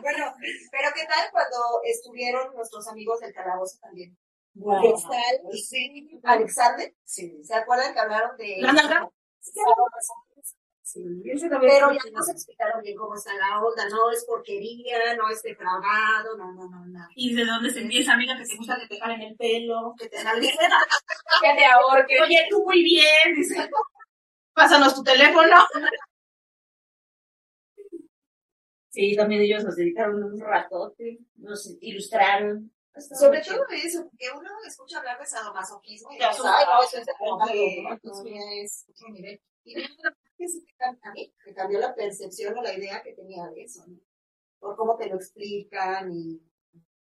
Bueno, 0.02 0.34
pero 0.72 0.90
¿qué 0.96 1.06
tal 1.06 1.30
cuando 1.32 1.58
estuvieron 1.84 2.56
nuestros 2.56 2.88
amigos 2.88 3.20
del 3.20 3.34
calabozo 3.34 3.78
también? 3.80 4.18
Wow. 4.54 4.82
Cristal 4.82 5.42
y 5.52 5.58
sí, 5.62 6.20
Alexander. 6.24 6.94
Sí. 7.04 7.44
¿Se 7.44 7.54
acuerdan 7.56 7.94
que 7.94 8.00
hablaron 8.00 8.36
de... 8.38 8.58
¿La 8.60 8.74
nalga? 8.74 9.10
Sí. 9.40 9.62
Pero 10.94 11.92
ya 11.92 12.12
nos 12.12 12.30
explicaron 12.30 12.82
bien 12.82 12.98
cómo 12.98 13.16
está 13.16 13.34
la 13.36 13.62
onda, 13.62 13.88
no 13.90 14.12
es 14.12 14.26
porquería, 14.26 15.16
no 15.16 15.30
es 15.30 15.42
defraudado, 15.42 16.38
no, 16.38 16.52
no, 16.52 16.68
no, 16.68 16.86
no. 16.86 17.08
¿Y 17.16 17.34
de 17.34 17.46
dónde 17.46 17.70
se 17.70 17.80
empieza, 17.80 18.14
amiga, 18.14 18.38
que 18.38 18.46
te 18.46 18.58
gusta 18.58 18.78
que 18.80 18.88
te 18.88 19.00
jalen 19.00 19.22
el 19.22 19.36
pelo? 19.38 19.96
Que 19.98 20.10
te 20.10 20.18
alguien 20.18 20.54
Que 21.42 21.54
te 21.56 21.66
ahorque. 21.66 22.22
Oye, 22.22 22.48
tú 22.50 22.64
muy 22.64 22.84
bien, 22.84 23.36
dice. 23.36 23.70
Pásanos 24.54 24.96
tu 24.96 25.04
teléfono. 25.04 25.56
Sí, 28.92 29.16
también 29.16 29.42
ellos 29.42 29.64
nos 29.64 29.76
dedicaron 29.78 30.22
un 30.24 30.40
ratote, 30.40 31.20
nos 31.36 31.76
ilustraron. 31.80 32.72
Sobre 33.18 33.42
todo 33.42 33.64
eso, 33.72 34.04
porque 34.04 34.28
uno 34.38 34.50
escucha 34.68 34.98
hablar 35.00 35.18
de 35.18 35.26
sadomasoquismo 35.26 36.12
y 36.12 36.20
Ya, 36.20 36.30
eso 36.32 36.44
es 36.44 36.50
otro 38.90 39.10
nivel. 39.14 39.42
Y 39.64 39.76
sí 40.48 40.66
a 40.80 41.12
mí 41.12 41.34
me 41.46 41.54
cambió 41.54 41.80
la 41.80 41.96
percepción 41.96 42.58
o 42.58 42.62
la 42.62 42.74
idea 42.74 43.02
que 43.02 43.14
tenía 43.14 43.48
de 43.48 43.64
eso, 43.64 43.86
¿no? 43.88 43.98
Por 44.60 44.76
cómo 44.76 44.98
te 44.98 45.08
lo 45.08 45.16
explican 45.16 46.12
y... 46.12 46.42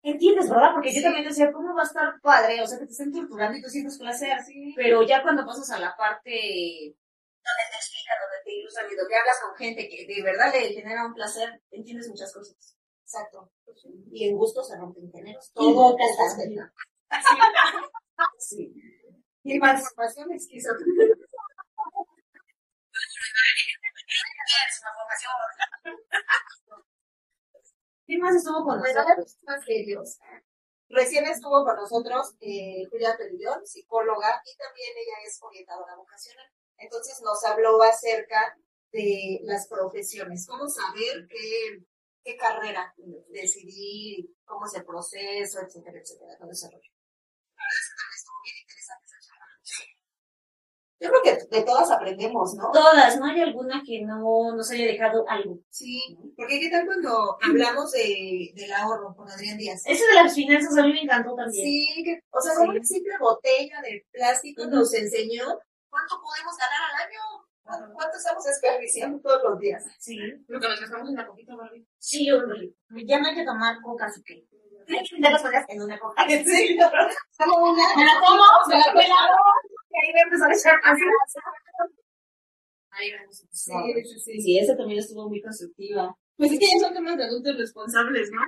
¿Entiendes, 0.01 0.50
verdad? 0.50 0.72
Porque 0.74 0.89
yo 0.89 0.98
Sí. 1.00 1.04
también 1.04 1.25
decía, 1.25 1.51
¿cómo 1.51 1.75
va 1.75 1.82
a 1.82 1.86
estar 1.86 2.20
padre? 2.22 2.62
O 2.62 2.68
sea, 2.68 2.80
que 2.80 2.86
te 2.86 2.92
estén 2.92 3.12
torturando 3.12 3.58
y 3.58 3.62
tú 3.62 3.70
sientes 3.70 3.98
placer. 3.98 4.38
Pero 4.75 5.04
ya 5.04 5.22
cuando 5.22 5.46
pasas 5.46 5.70
a 5.72 5.80
la 5.80 5.96
parte 5.96 6.96
donde 7.46 7.64
te 7.70 7.78
explican, 7.78 8.18
donde 8.22 8.44
te 8.44 8.52
ilustran 8.54 8.92
y 8.92 8.96
donde 8.96 9.16
hablas 9.16 9.40
con 9.42 9.56
gente 9.56 9.88
que 9.90 10.08
de 10.08 10.24
verdad 10.24 10.52
le 10.52 10.74
genera 10.74 11.06
un 11.06 11.14
placer, 11.14 11.62
entiendes 11.72 12.10
muchas 12.10 12.34
cosas. 12.34 12.75
Exacto. 13.04 13.52
Y 14.12 14.30
en 14.30 14.38
gusto 14.38 14.64
se 14.64 14.78
rompen 14.78 15.12
géneros. 15.12 15.52
Todo 15.54 15.96
respetable. 15.98 16.72
Sí. 18.40 18.74
Y 19.44 19.60
más 19.60 19.84
formación. 19.94 20.30
¿Quién 28.06 28.22
más 28.22 28.36
estuvo 28.36 28.64
con 28.64 28.80
nosotros? 28.80 29.38
más 29.44 29.66
serios. 29.66 30.20
Recién 30.88 31.25
estuvo 31.25 31.66
con 31.66 31.75
nosotros 31.75 32.36
eh, 32.40 32.86
Julia 32.90 33.18
Perillón, 33.18 33.66
psicóloga, 33.66 34.42
y 34.46 34.56
también 34.56 34.94
ella 34.96 35.18
es 35.25 35.42
orientadora 35.42 35.96
vocacional. 35.96 36.46
Entonces 36.77 37.22
nos 37.24 37.44
habló 37.46 37.82
acerca 37.84 38.58
de 38.91 39.39
las 39.44 39.67
profesiones, 39.67 40.46
cómo 40.48 40.67
saber 40.67 41.27
qué, 41.29 41.84
qué 42.24 42.38
carrera 42.38 42.94
decidir, 43.29 44.29
cómo 44.46 44.65
es 44.65 44.74
el 44.75 44.86
proceso, 44.86 45.60
etcétera, 45.62 46.00
etcétera, 46.00 46.38
todo 46.39 46.51
ese 46.51 46.67
rollo. 46.67 46.91
Estuvo 48.15 48.36
bien 48.44 48.58
interesante 48.62 49.05
esa 49.05 49.20
charla. 49.27 49.46
Yo 50.98 51.10
creo 51.10 51.22
que 51.50 51.58
de 51.58 51.63
todas 51.63 51.91
aprendemos, 51.91 52.53
¿no? 52.55 52.72
Todas, 52.72 53.17
¿no 53.20 53.25
hay 53.25 53.41
alguna 53.41 53.84
que 53.86 54.01
no 54.01 54.55
nos 54.55 54.72
haya 54.72 54.86
dejado 54.86 55.27
algo? 55.27 55.60
Sí, 55.70 56.17
porque 56.38 56.60
¿qué 56.60 56.70
tal 56.70 56.86
cuando 56.86 57.38
hablamos 57.41 57.91
de, 57.91 58.52
del 58.56 58.71
ahorro 58.71 59.13
con 59.13 59.30
Adrián 59.30 59.58
Díaz? 59.58 59.84
Eso 59.86 60.06
de 60.08 60.13
las 60.13 60.34
finanzas 60.34 60.78
a 60.78 60.84
mí 60.84 60.93
me 60.93 61.02
encantó 61.02 61.36
también. 61.36 61.65
Sí, 61.65 62.02
que, 62.06 62.19
o 62.32 62.39
sea, 62.39 62.54
como 62.56 62.71
Sí. 62.71 62.78
una 62.78 62.86
simple 62.86 63.13
botella 63.19 63.82
de 63.82 64.06
plástico 64.12 64.62
Ujú. 64.62 64.71
nos 64.71 64.93
enseñó 64.93 65.60
cuánto 65.95 66.19
podemos 66.21 66.55
ganar 66.60 66.81
al 66.91 67.08
año, 67.08 67.21
cuánto- 67.95 68.17
estamos 68.17 68.43
desperdiciando 68.43 69.19
todos 69.23 69.41
los 69.43 69.60
días. 69.60 69.84
Sí, 69.97 70.17
Lo 70.47 70.60
que 70.60 70.67
nos 70.67 70.79
gastamos 70.81 71.10
en 71.10 71.15
la 71.15 71.25
coquita, 71.27 71.55
Barbie. 71.55 71.88
sí, 71.97 72.29
hombre. 72.31 72.73
Ya 73.08 73.19
no 73.19 73.27
hay 73.29 73.36
que 73.36 73.45
tomar 73.45 73.81
coca, 73.81 74.05
así 74.08 74.21
que. 74.23 74.43
Hay 74.88 75.03
que 75.03 75.17
las 75.19 75.41
cosas 75.41 75.63
en 75.69 75.81
una 75.81 75.97
coca. 75.97 76.25
Sí, 76.45 76.77
como 77.38 77.71
una. 77.71 77.84
¿Me 77.95 78.05
la 78.05 78.13
tomo? 78.23 78.43
¿Me 78.67 78.75
la 78.77 78.91
pelado? 78.93 79.36
Y 79.89 79.95
ahí 80.05 80.12
voy 80.12 80.19
a 80.19 80.23
empezar 80.23 80.51
a 80.51 80.53
echar 80.53 80.75
más. 80.84 80.99
Ahí 82.91 83.12
vamos. 83.13 83.43
Sí, 83.51 83.71
sí, 84.03 84.19
sí. 84.19 84.41
Sí, 84.41 84.60
esa 84.60 84.75
también 84.77 84.99
estuvo 84.99 85.27
muy 85.27 85.41
constructiva. 85.41 86.15
Pues 86.38 86.51
es 86.51 86.60
que 86.60 86.65
ya 86.65 86.86
son 86.86 86.93
temas 86.93 87.17
de 87.17 87.23
adultos 87.25 87.58
responsables, 87.58 88.29
¿no? 88.31 88.41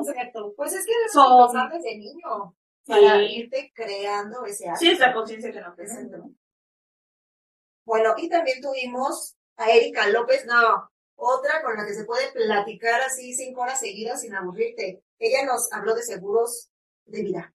Exacto. 0.00 0.52
Pues 0.56 0.72
es 0.74 0.84
que 0.84 0.92
eres 0.92 1.12
Son- 1.12 1.22
responsable 1.28 1.76
desde 1.76 1.98
niño 1.98 2.54
para 2.86 3.18
Sí. 3.20 3.34
irte 3.36 3.72
creando 3.74 4.44
ese 4.44 4.68
hábito. 4.68 4.80
Sí, 4.80 4.90
es 4.90 4.98
la 4.98 5.12
conciencia 5.14 5.52
que 5.52 5.60
nos 5.60 5.74
presenta. 5.76 6.18
Bueno, 7.90 8.14
y 8.16 8.28
también 8.28 8.60
tuvimos 8.60 9.34
a 9.56 9.68
Erika 9.68 10.06
López, 10.10 10.46
no, 10.46 10.88
otra 11.16 11.60
con 11.60 11.76
la 11.76 11.84
que 11.84 11.92
se 11.92 12.04
puede 12.04 12.30
platicar 12.30 13.00
así 13.00 13.34
cinco 13.34 13.62
horas 13.62 13.80
seguidas 13.80 14.20
sin 14.20 14.32
aburrirte. 14.32 15.02
Ella 15.18 15.44
nos 15.44 15.72
habló 15.72 15.96
de 15.96 16.04
seguros 16.04 16.70
de 17.06 17.22
vida. 17.22 17.52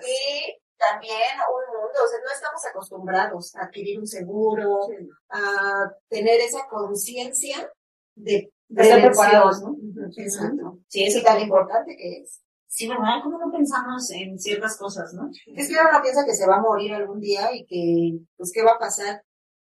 Y 0.00 0.58
también 0.78 1.36
un 1.52 1.82
mundo, 1.82 1.98
o 2.02 2.08
sea, 2.08 2.18
no 2.24 2.32
estamos 2.32 2.64
acostumbrados 2.64 3.54
a 3.56 3.64
adquirir 3.64 3.98
un 3.98 4.06
seguro, 4.06 4.88
a 5.28 5.92
tener 6.08 6.40
esa 6.40 6.66
conciencia 6.70 7.70
de 8.14 8.50
estar 8.74 9.02
preparados, 9.02 9.60
¿no? 9.60 9.76
Exacto. 10.16 10.78
Sí, 10.88 11.04
Es 11.04 11.14
eso 11.14 11.22
tan 11.22 11.42
importante 11.42 11.94
que 11.94 12.22
es. 12.22 12.40
Sí, 12.72 12.86
¿verdad? 12.86 13.18
¿Cómo 13.24 13.36
no 13.36 13.50
pensamos 13.50 14.08
en 14.12 14.38
ciertas 14.38 14.78
cosas, 14.78 15.12
no? 15.12 15.28
Es 15.56 15.68
que 15.68 15.74
uno 15.74 16.00
piensa 16.00 16.24
que 16.24 16.34
se 16.34 16.46
va 16.46 16.56
a 16.56 16.60
morir 16.60 16.94
algún 16.94 17.20
día 17.20 17.52
y 17.52 17.66
que, 17.66 18.24
pues, 18.36 18.52
¿qué 18.54 18.62
va 18.62 18.72
a 18.72 18.78
pasar 18.78 19.24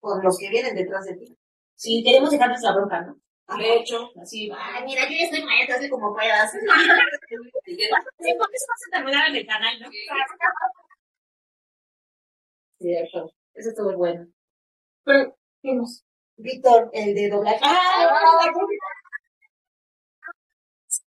con 0.00 0.20
los 0.24 0.37
que 0.37 0.48
vienen 0.50 0.74
detrás 0.74 1.05
de 1.07 1.14
ti? 1.16 1.38
Sí, 1.76 2.03
queremos 2.05 2.31
dejarles 2.31 2.61
la 2.62 2.74
bronca, 2.74 3.00
¿no? 3.03 3.16
De 3.57 3.76
hecho, 3.76 4.11
Así, 4.20 4.50
ay, 4.53 4.85
mira, 4.85 5.05
yo 5.05 5.11
ya 5.16 5.24
estoy 5.24 5.44
maestra, 5.44 5.76
así 5.76 5.88
como 5.88 6.12
puedas. 6.12 6.53
Sí, 7.64 8.35
porque 8.37 8.57
eso 8.57 8.66
vas 8.68 8.83
a 8.88 8.96
terminar 8.96 9.29
en 9.31 9.37
el 9.37 9.46
canal, 9.46 9.81
¿no? 9.81 9.88
Cierto. 12.79 13.33
Eso 13.55 13.68
estuvo 13.70 13.96
bueno. 13.96 14.26
pero, 15.05 15.37
¿qué 15.62 15.74
más? 15.74 16.05
Víctor, 16.37 16.90
el 16.92 17.14
de 17.14 17.29
doblaje. 17.29 17.61
Ah, 17.62 18.50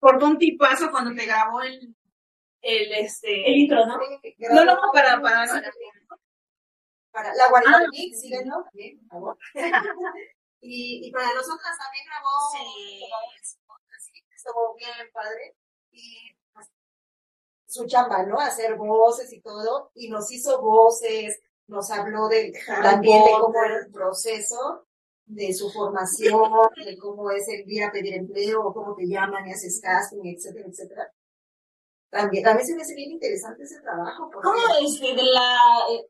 Por 0.01 0.21
un 0.23 0.39
tipazo 0.39 0.89
cuando 0.89 1.13
te 1.13 1.27
grabó 1.27 1.61
el, 1.61 1.95
el 2.61 2.91
este, 2.93 3.47
El 3.47 3.55
intro, 3.55 3.85
¿no? 3.85 3.97
No, 3.97 4.65
no, 4.65 4.65
no, 4.65 4.81
para, 4.91 5.21
para, 5.21 5.45
para 7.11 7.35
la 7.35 7.49
guarida 7.49 7.77
Ah, 7.77 7.87
Nick, 7.91 8.15
síguenlo 8.15 8.63
también, 8.63 8.99
por 9.07 9.09
favor. 9.09 9.37
y, 10.61 11.07
y 11.07 11.11
para 11.11 11.27
nosotras 11.35 11.77
también 11.77 12.05
grabó. 12.07 12.29
Sí. 12.51 13.03
Sí, 13.99 14.11
estuvo 14.35 14.73
bien 14.75 15.11
padre. 15.13 15.55
Y 15.91 16.35
pues, 16.51 16.67
su 17.67 17.85
chamba, 17.85 18.23
¿no? 18.23 18.39
Hacer 18.39 18.75
voces 18.77 19.31
y 19.31 19.39
todo. 19.39 19.91
Y 19.93 20.09
nos 20.09 20.31
hizo 20.31 20.59
voces, 20.63 21.39
nos 21.67 21.91
habló 21.91 22.27
de, 22.27 22.53
también 22.65 23.23
de 23.23 23.31
cómo 23.39 23.63
era 23.63 23.77
el 23.77 23.91
proceso 23.91 24.87
de 25.31 25.53
su 25.53 25.71
formación, 25.71 26.51
de 26.83 26.97
cómo 26.97 27.31
es 27.31 27.47
el 27.47 27.63
ir 27.71 27.83
a 27.83 27.91
pedir 27.91 28.15
empleo, 28.15 28.67
o 28.67 28.73
cómo 28.73 28.95
te 28.95 29.07
llaman 29.07 29.47
y 29.47 29.53
haces 29.53 29.79
casting, 29.81 30.21
etcétera, 30.25 30.67
etcétera. 30.67 31.13
También, 32.09 32.45
a 32.45 32.59
se 32.59 32.75
me 32.75 32.81
hace 32.81 32.95
bien 32.95 33.11
interesante 33.11 33.63
ese 33.63 33.79
trabajo. 33.79 34.29
Porque, 34.29 34.49
¿Cómo 34.49 34.85
este, 34.85 35.15
de 35.15 35.23
la... 35.23 35.87
Eh, 35.89 36.05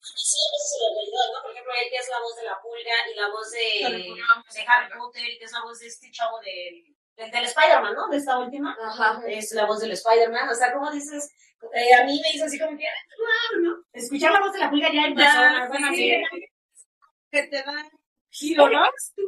sí, 0.00 0.40
sí, 0.64 0.78
¿no? 1.12 1.42
Por 1.42 1.52
ejemplo, 1.52 1.72
ella 1.76 2.00
es 2.00 2.08
la 2.08 2.20
voz 2.20 2.36
de 2.36 2.44
la 2.44 2.60
pulga 2.62 2.96
y 3.12 3.14
la 3.14 3.28
voz 3.28 3.50
de, 3.52 3.92
de 3.92 4.66
Harry 4.66 4.98
Potter, 4.98 5.22
que 5.38 5.44
es 5.44 5.52
la 5.52 5.62
voz 5.62 5.78
de 5.80 5.86
este 5.88 6.10
chavo 6.10 6.40
del, 6.40 6.96
del, 7.16 7.30
del 7.30 7.44
Spider-Man, 7.44 7.94
¿no? 7.94 8.08
De 8.08 8.16
esta 8.16 8.38
última. 8.38 8.74
Ajá. 8.80 9.20
Es 9.28 9.52
la 9.52 9.66
voz 9.66 9.80
del 9.80 9.92
Spider-Man. 9.92 10.48
O 10.48 10.54
sea, 10.54 10.72
¿cómo 10.72 10.90
dices? 10.90 11.30
Eh, 11.74 11.94
a 12.00 12.04
mí 12.04 12.18
me 12.22 12.30
hizo 12.32 12.46
así 12.46 12.58
como 12.58 12.78
que, 12.78 12.84
wow, 13.18 13.60
¿no? 13.60 13.84
Escuchar 13.92 14.32
la 14.32 14.40
voz 14.40 14.54
de 14.54 14.60
la 14.60 14.70
pulga 14.70 14.88
ya 14.90 15.08
en 15.08 15.14
persona. 15.14 15.68
bueno, 15.68 15.88
sí. 15.90 16.12
sí. 16.32 16.48
que 17.30 17.42
te 17.42 17.62
dan 17.62 17.90
giro, 18.30 18.68
¿no? 18.68 18.84
Sí, 18.96 19.22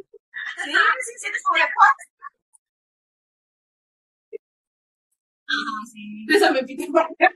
sí, 1.05 1.19
sientes 1.19 1.43
como 1.43 1.59
de, 1.59 1.65
Bésame, 6.27 6.63
Peter 6.65 6.89
Parker. 6.93 7.33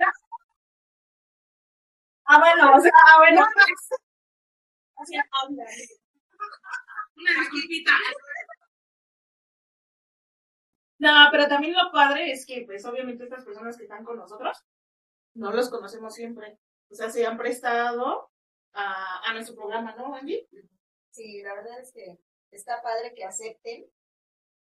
ah, 2.24 2.38
bueno, 2.38 2.76
o 2.76 2.80
sea, 2.80 2.92
ah, 3.06 3.18
bueno. 3.18 3.46
Así 4.96 5.14
habla. 5.16 5.64
Una 7.16 7.40
disculpita. 7.40 7.92
No, 10.98 11.28
pero 11.32 11.48
también 11.48 11.74
lo 11.74 11.90
padre 11.90 12.30
es 12.30 12.46
que, 12.46 12.62
pues, 12.64 12.84
obviamente 12.84 13.24
estas 13.24 13.44
personas 13.44 13.76
que 13.76 13.84
están 13.84 14.04
con 14.04 14.16
nosotros, 14.16 14.56
no 15.34 15.50
los 15.52 15.68
conocemos 15.68 16.14
siempre. 16.14 16.58
o 16.90 16.94
sea, 16.94 17.10
se 17.10 17.26
han 17.26 17.36
prestado 17.36 18.30
a, 18.74 19.20
a 19.28 19.32
nuestro 19.32 19.56
programa, 19.56 19.94
¿no, 19.96 20.14
Angie? 20.14 20.48
Sí, 21.12 21.42
la 21.42 21.54
verdad 21.54 21.80
es 21.80 21.92
que 21.92 22.18
está 22.50 22.82
padre 22.82 23.14
que 23.14 23.24
acepten, 23.24 23.86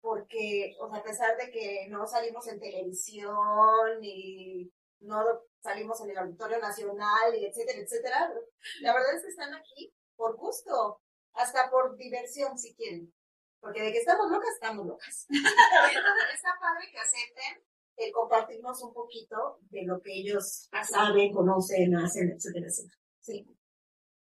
porque, 0.01 0.77
o 0.81 0.89
sea, 0.89 1.01
a 1.01 1.03
pesar 1.03 1.37
de 1.37 1.51
que 1.51 1.89
no 1.89 2.07
salimos 2.07 2.47
en 2.47 2.61
televisión 2.61 4.03
y 4.03 4.73
no 5.01 5.25
salimos 5.61 6.01
en 6.01 6.11
el 6.11 6.19
Auditorio 6.19 6.59
Nacional 6.59 7.35
y 7.35 7.45
etcétera, 7.45 7.81
etcétera, 7.81 8.33
la 8.81 8.95
verdad 8.95 9.17
es 9.17 9.23
que 9.23 9.29
están 9.29 9.53
aquí 9.55 9.93
por 10.15 10.37
gusto, 10.37 11.01
hasta 11.35 11.69
por 11.71 11.97
diversión 11.97 12.57
si 12.57 12.75
quieren. 12.75 13.13
Porque 13.61 13.83
de 13.83 13.91
que 13.91 13.99
estamos 13.99 14.31
locas, 14.31 14.51
estamos 14.55 14.87
locas. 14.87 15.27
está 16.35 16.51
padre 16.61 16.89
que 16.93 16.99
acepten 16.99 17.65
el 17.97 18.13
compartirnos 18.13 18.83
un 18.83 18.93
poquito 18.93 19.59
de 19.71 19.85
lo 19.85 20.01
que 20.01 20.13
ellos 20.13 20.69
saben, 20.85 21.33
conocen, 21.33 21.97
hacen, 21.97 22.31
etcétera, 22.31 22.67
etcétera. 22.67 22.99
Sí. 23.21 23.56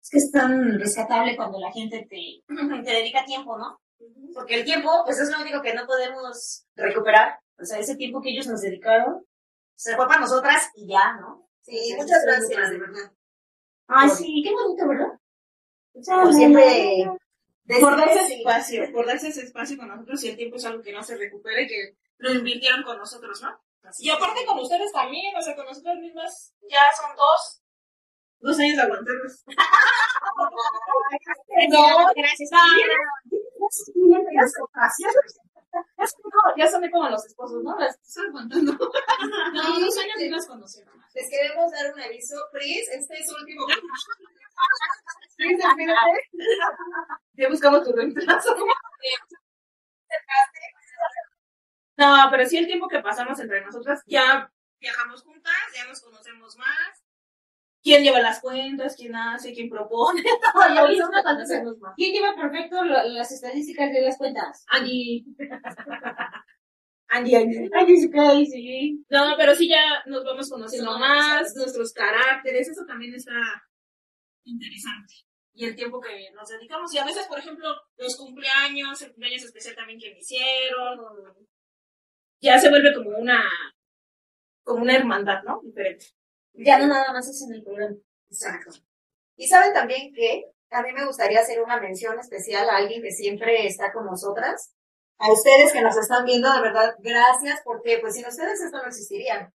Es 0.05 0.09
que 0.11 0.17
es 0.19 0.31
tan 0.31 0.79
rescatable 0.79 1.35
cuando 1.35 1.59
la 1.59 1.71
gente 1.71 2.05
te, 2.07 2.43
te 2.83 2.91
dedica 2.91 3.25
tiempo, 3.25 3.57
¿no? 3.57 3.81
Porque 4.35 4.53
el 4.55 4.63
tiempo, 4.65 5.01
pues 5.03 5.19
es 5.19 5.31
lo 5.31 5.41
único 5.41 5.61
que 5.63 5.73
no 5.73 5.87
podemos 5.87 6.67
recuperar. 6.75 7.39
O 7.59 7.65
sea, 7.65 7.79
ese 7.79 7.95
tiempo 7.95 8.21
que 8.21 8.29
ellos 8.29 8.45
nos 8.45 8.61
dedicaron, 8.61 9.25
se 9.75 9.95
fue 9.95 10.07
para 10.07 10.19
nosotras 10.21 10.69
y 10.75 10.87
ya, 10.89 11.13
¿no? 11.13 11.49
Sí, 11.61 11.95
muchas 11.97 12.23
gracias, 12.23 12.69
de 12.69 12.77
verdad. 12.77 13.11
Ay, 13.87 14.07
Por- 14.09 14.17
sí, 14.17 14.43
qué 14.43 14.51
bonito, 14.51 14.87
¿verdad? 14.87 15.19
Por 15.93 16.33
siempre 16.33 17.09
Por 17.79 17.97
darse 17.97 18.35
y- 18.35 18.37
espacio, 18.39 18.91
por 18.91 19.07
darse 19.07 19.29
ese 19.29 19.41
espacio 19.41 19.75
con 19.77 19.87
nosotros 19.87 20.23
y 20.23 20.29
el 20.29 20.37
tiempo 20.37 20.57
es 20.57 20.65
algo 20.65 20.83
que 20.83 20.91
no 20.93 21.01
se 21.01 21.17
recupera 21.17 21.61
y 21.61 21.67
que 21.67 21.97
lo 22.17 22.31
invirtieron 22.31 22.83
con 22.83 22.97
nosotros, 22.99 23.41
¿no? 23.41 23.59
Y 23.99 24.09
aparte 24.09 24.45
con 24.45 24.59
ustedes 24.59 24.91
también, 24.91 25.35
o 25.35 25.41
sea, 25.41 25.55
con 25.55 25.65
nosotras 25.65 25.97
mismas 25.97 26.53
ya 26.69 26.81
son 26.99 27.15
dos, 27.15 27.61
dos 28.39 28.59
años 28.59 28.75
de 28.75 28.81
aguantarnos. 28.81 29.43
No, 31.69 32.07
gracias. 32.15 32.49
Ya 35.97 36.07
son 36.07 36.21
como, 36.21 36.55
ya 36.57 36.67
son 36.67 36.89
como 36.89 37.09
los 37.09 37.25
esposos, 37.25 37.63
¿no? 37.63 37.77
Las 37.77 37.95
estás 37.95 38.25
aguantando. 38.29 38.73
No, 39.53 39.79
dos 39.79 39.97
años 39.97 40.19
y 40.19 40.29
las 40.29 40.47
conocieron. 40.47 40.93
Les 41.13 41.29
queremos 41.29 41.71
dar 41.71 41.93
un 41.93 41.99
aviso. 42.01 42.35
Pris, 42.51 42.89
este 42.89 43.19
es 43.19 43.25
su 43.27 43.35
último. 43.35 43.65
Pris, 45.37 45.57
despídete. 45.57 45.95
Ya 47.33 47.49
buscamos 47.49 47.83
tu 47.83 47.93
reemplazo. 47.93 48.55
No, 51.97 52.27
pero 52.29 52.45
sí 52.45 52.57
el 52.57 52.67
tiempo 52.67 52.89
que 52.89 52.99
pasamos 52.99 53.39
entre 53.39 53.63
nosotras, 53.63 54.01
ya 54.05 54.51
viajamos 54.81 55.23
juntas, 55.23 55.53
ya 55.73 55.85
nos 55.85 56.01
conocemos 56.01 56.57
más. 56.57 57.04
¿Quién 57.85 58.01
lleva 58.01 58.19
las 58.19 58.41
cuentas? 58.41 58.95
¿Quién 58.97 59.15
hace? 59.15 59.53
¿Quién 59.53 59.69
propone? 59.69 60.23
Oye. 60.55 60.97
¿Quién 61.95 62.13
lleva 62.13 62.35
perfecto 62.35 62.83
lo- 62.83 63.03
las 63.09 63.31
estadísticas 63.31 63.91
de 63.93 64.01
las 64.01 64.17
cuentas? 64.17 64.65
Andy, 64.69 65.23
Andy. 67.09 67.35
Andy, 67.73 67.95
sí, 67.97 68.45
sí. 68.47 69.05
No, 69.07 69.35
pero 69.37 69.53
sí 69.53 69.69
ya 69.69 70.01
nos 70.07 70.23
vamos 70.25 70.49
conociendo 70.49 70.93
Sí, 70.95 70.99
más, 70.99 71.53
sí. 71.53 71.59
nuestros 71.59 71.93
caracteres, 71.93 72.69
eso 72.69 72.83
también 72.87 73.13
está 73.13 73.33
interesante. 74.45 75.13
Y 75.53 75.65
el 75.65 75.75
tiempo 75.75 76.01
que 76.01 76.31
nos 76.31 76.49
dedicamos. 76.49 76.91
Y 76.91 76.97
a 76.97 77.05
veces, 77.05 77.27
por 77.27 77.37
ejemplo, 77.37 77.69
los 77.97 78.15
cumpleaños, 78.17 78.99
el 79.03 79.11
cumpleaños 79.11 79.43
especial 79.43 79.75
también 79.75 79.99
que 79.99 80.09
me 80.11 80.17
hicieron. 80.17 80.99
Ya 82.41 82.57
se 82.57 82.69
vuelve 82.69 82.95
como 82.95 83.11
una, 83.11 83.43
como 84.63 84.81
una 84.81 84.95
hermandad, 84.95 85.43
¿no? 85.43 85.61
Diferente. 85.63 86.07
Ya 86.57 86.79
no 86.79 86.87
nada 86.87 87.11
más 87.11 87.27
es 87.27 87.41
en 87.41 87.53
el 87.53 87.63
programa. 87.63 87.95
Exacto. 88.29 88.71
Y 89.35 89.47
saben 89.47 89.73
también 89.73 90.13
que 90.13 90.45
a 90.69 90.81
mí 90.81 90.91
me 90.93 91.05
gustaría 91.05 91.39
hacer 91.39 91.61
una 91.61 91.79
mención 91.79 92.19
especial 92.19 92.69
a 92.69 92.77
alguien 92.77 93.01
que 93.01 93.11
siempre 93.11 93.65
está 93.65 93.91
con 93.93 94.05
nosotras. 94.05 94.73
A 95.17 95.31
ustedes 95.31 95.71
que 95.71 95.81
nos 95.81 95.95
están 95.97 96.25
viendo, 96.25 96.51
de 96.51 96.61
verdad, 96.61 96.95
gracias, 96.99 97.61
porque 97.63 97.99
pues 97.99 98.15
sin 98.15 98.25
ustedes 98.25 98.61
esto 98.61 98.77
no 98.77 98.87
existiría. 98.87 99.51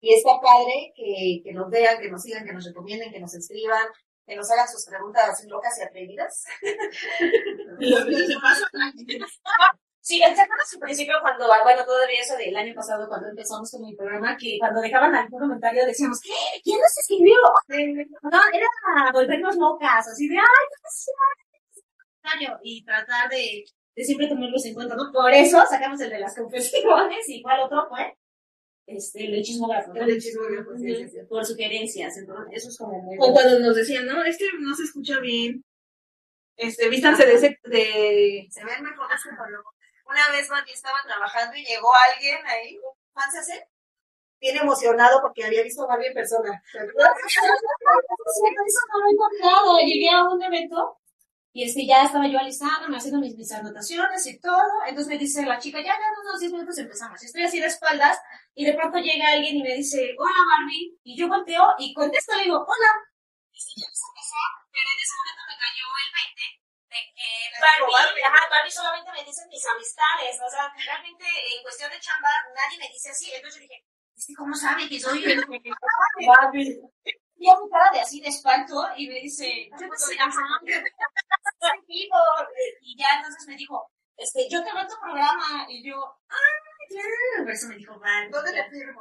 Y 0.00 0.14
está 0.14 0.40
padre 0.40 0.92
que, 0.94 1.40
que 1.42 1.52
nos 1.52 1.70
vean, 1.70 2.00
que 2.00 2.10
nos 2.10 2.22
sigan, 2.22 2.44
que 2.44 2.52
nos 2.52 2.64
recomienden, 2.64 3.10
que 3.10 3.20
nos 3.20 3.34
escriban, 3.34 3.86
que 4.26 4.36
nos 4.36 4.50
hagan 4.50 4.68
sus 4.68 4.84
preguntas 4.86 5.44
locas 5.46 5.78
y 5.78 5.82
atrevidas. 5.82 6.44
Y 7.80 7.90
lo 7.90 8.06
que 8.06 8.14
se 8.14 8.34
pasa, 8.40 8.66
Sí, 10.04 10.18
¿te 10.18 10.26
acuerdas 10.26 10.70
al 10.74 10.80
principio 10.80 11.14
cuando, 11.22 11.50
ah, 11.50 11.62
bueno, 11.62 11.82
todavía 11.82 12.20
eso 12.20 12.36
del 12.36 12.54
año 12.54 12.74
pasado, 12.74 13.08
cuando 13.08 13.28
empezamos 13.28 13.70
con 13.70 13.80
mi 13.80 13.96
programa, 13.96 14.36
que 14.36 14.58
cuando 14.60 14.82
dejaban 14.82 15.14
algún 15.14 15.40
comentario 15.40 15.86
decíamos, 15.86 16.20
¿qué? 16.20 16.28
¿Quién 16.62 16.78
nos 16.78 16.98
escribió? 16.98 17.36
No, 18.22 18.38
era 18.52 19.12
volvernos 19.14 19.56
locas, 19.56 20.06
así 20.06 20.28
de, 20.28 20.36
ay. 20.36 20.44
Y 22.62 22.84
tratar 22.84 23.30
de, 23.30 23.64
de 23.96 24.04
siempre 24.04 24.28
tomarlos 24.28 24.66
en 24.66 24.74
cuenta, 24.74 24.94
¿no? 24.94 25.10
Por 25.10 25.32
eso 25.32 25.64
sacamos 25.70 25.98
el 26.02 26.10
de 26.10 26.18
las 26.18 26.36
confesiones 26.36 27.26
y 27.28 27.40
cuál 27.40 27.60
otro 27.60 27.88
fue, 27.88 28.14
este, 28.86 29.24
el 29.24 29.42
chismógrafo, 29.42 29.94
¿no? 29.94 30.02
El 30.02 30.20
chismógrafo, 30.20 30.76
sí, 30.76 30.96
sí, 30.96 31.08
sí. 31.08 31.18
Por 31.26 31.46
sugerencias, 31.46 32.18
entonces, 32.18 32.46
eso 32.52 32.68
es 32.68 32.76
como 32.76 33.00
muy 33.00 33.16
O 33.18 33.32
cuando 33.32 33.58
nos 33.58 33.74
decían, 33.74 34.04
no, 34.04 34.22
es 34.22 34.36
que 34.36 34.50
no 34.60 34.74
se 34.74 34.82
escucha 34.82 35.18
bien. 35.20 35.64
Este, 36.56 36.90
vístanse 36.90 37.24
de 37.26 37.34
ese, 37.34 37.58
de... 37.64 38.46
Se 38.50 38.64
ven 38.64 38.84
mejor 38.84 39.08
que 39.08 39.50
luego. 39.50 39.73
Una 40.04 40.30
vez 40.30 40.48
Mati 40.50 40.72
estaba 40.72 41.02
trabajando 41.04 41.56
y 41.56 41.64
llegó 41.64 41.90
alguien 41.94 42.46
ahí, 42.46 42.78
fan 43.12 43.30
se 43.32 43.38
hace, 43.38 43.68
bien 44.40 44.58
emocionado 44.58 45.20
porque 45.22 45.44
había 45.44 45.62
visto 45.62 45.84
a 45.84 45.86
Barbie 45.86 46.08
en 46.08 46.14
persona. 46.14 46.62
No 46.74 46.82
lo 48.98 49.06
he 49.06 49.12
encontrado. 49.12 49.78
Llegué 49.78 50.10
a 50.10 50.24
un 50.24 50.42
evento 50.42 50.98
y 51.52 51.64
este, 51.64 51.86
ya 51.86 52.04
estaba 52.04 52.26
yo 52.26 52.38
alistándome, 52.38 52.96
haciendo 52.96 53.20
mis, 53.20 53.36
mis 53.36 53.50
anotaciones 53.52 54.26
y 54.26 54.38
todo. 54.40 54.60
Entonces 54.86 55.08
me 55.08 55.18
dice 55.18 55.46
la 55.46 55.58
chica, 55.58 55.78
ya, 55.78 55.86
ya, 55.86 55.94
en 55.94 56.28
unos 56.28 56.40
10 56.40 56.52
minutos 56.52 56.76
empezamos. 56.78 57.22
Estoy 57.22 57.42
así 57.42 57.60
de 57.60 57.66
espaldas 57.66 58.18
y 58.54 58.64
de 58.66 58.74
pronto 58.74 58.98
llega 58.98 59.32
alguien 59.32 59.56
y 59.56 59.62
me 59.62 59.74
dice, 59.74 60.14
hola 60.18 60.34
Barbie. 60.50 60.98
Y 61.04 61.16
yo 61.16 61.28
volteo 61.28 61.74
y 61.78 61.94
contesto, 61.94 62.36
le 62.36 62.44
digo, 62.44 62.56
hola. 62.56 62.92
Y 63.52 63.80
ya 63.80 63.86
empezó 63.86 64.04
empezar, 64.10 64.50
pero 64.68 64.88
en 64.92 65.00
ese 65.00 65.14
momento 65.16 65.42
me 65.48 65.56
cayó 65.62 65.86
el 66.04 66.10
20 66.34 66.63
de 66.94 67.02
que 67.10 67.28
Barbie, 67.58 67.90
Barbie. 67.90 68.22
ajá, 68.22 68.40
Barbie 68.50 68.70
solamente 68.70 69.10
me 69.10 69.24
dicen 69.24 69.48
mis 69.48 69.66
amistades. 69.66 70.38
O 70.38 70.48
sea, 70.48 70.70
realmente 70.70 71.26
en 71.26 71.62
cuestión 71.62 71.90
de 71.90 71.98
chamba 71.98 72.30
nadie 72.54 72.78
me 72.78 72.88
dice 72.88 73.10
así. 73.10 73.34
Entonces 73.34 73.60
yo 73.60 73.66
dije, 73.66 73.84
¿este 74.14 74.34
cómo 74.34 74.54
sabe 74.54 74.88
que 74.88 75.00
soy 75.00 75.24
Barbie? 76.26 76.78
Y 77.36 77.50
a 77.50 77.60
mi 77.60 77.68
cara 77.68 77.90
de 77.92 78.00
así 78.00 78.20
de 78.22 78.28
espanto 78.28 78.86
y 78.96 79.06
me 79.08 79.20
dice, 79.20 79.68
yo 79.78 79.86
no. 79.86 79.94
Y 82.80 82.96
ya 82.96 83.16
entonces 83.16 83.46
me 83.48 83.56
dijo, 83.56 83.90
este, 84.16 84.48
yo 84.48 84.64
te 84.64 84.72
veo 84.72 84.86
tu 84.86 84.98
programa. 84.98 85.66
Y 85.68 85.86
yo, 85.86 85.96
ah, 86.30 86.73
claro. 86.88 87.50
Eso 87.50 87.68
me 87.68 87.76
dijo. 87.76 88.00
¿Dónde 88.30 88.52
le 88.52 88.70
firmo? 88.70 89.00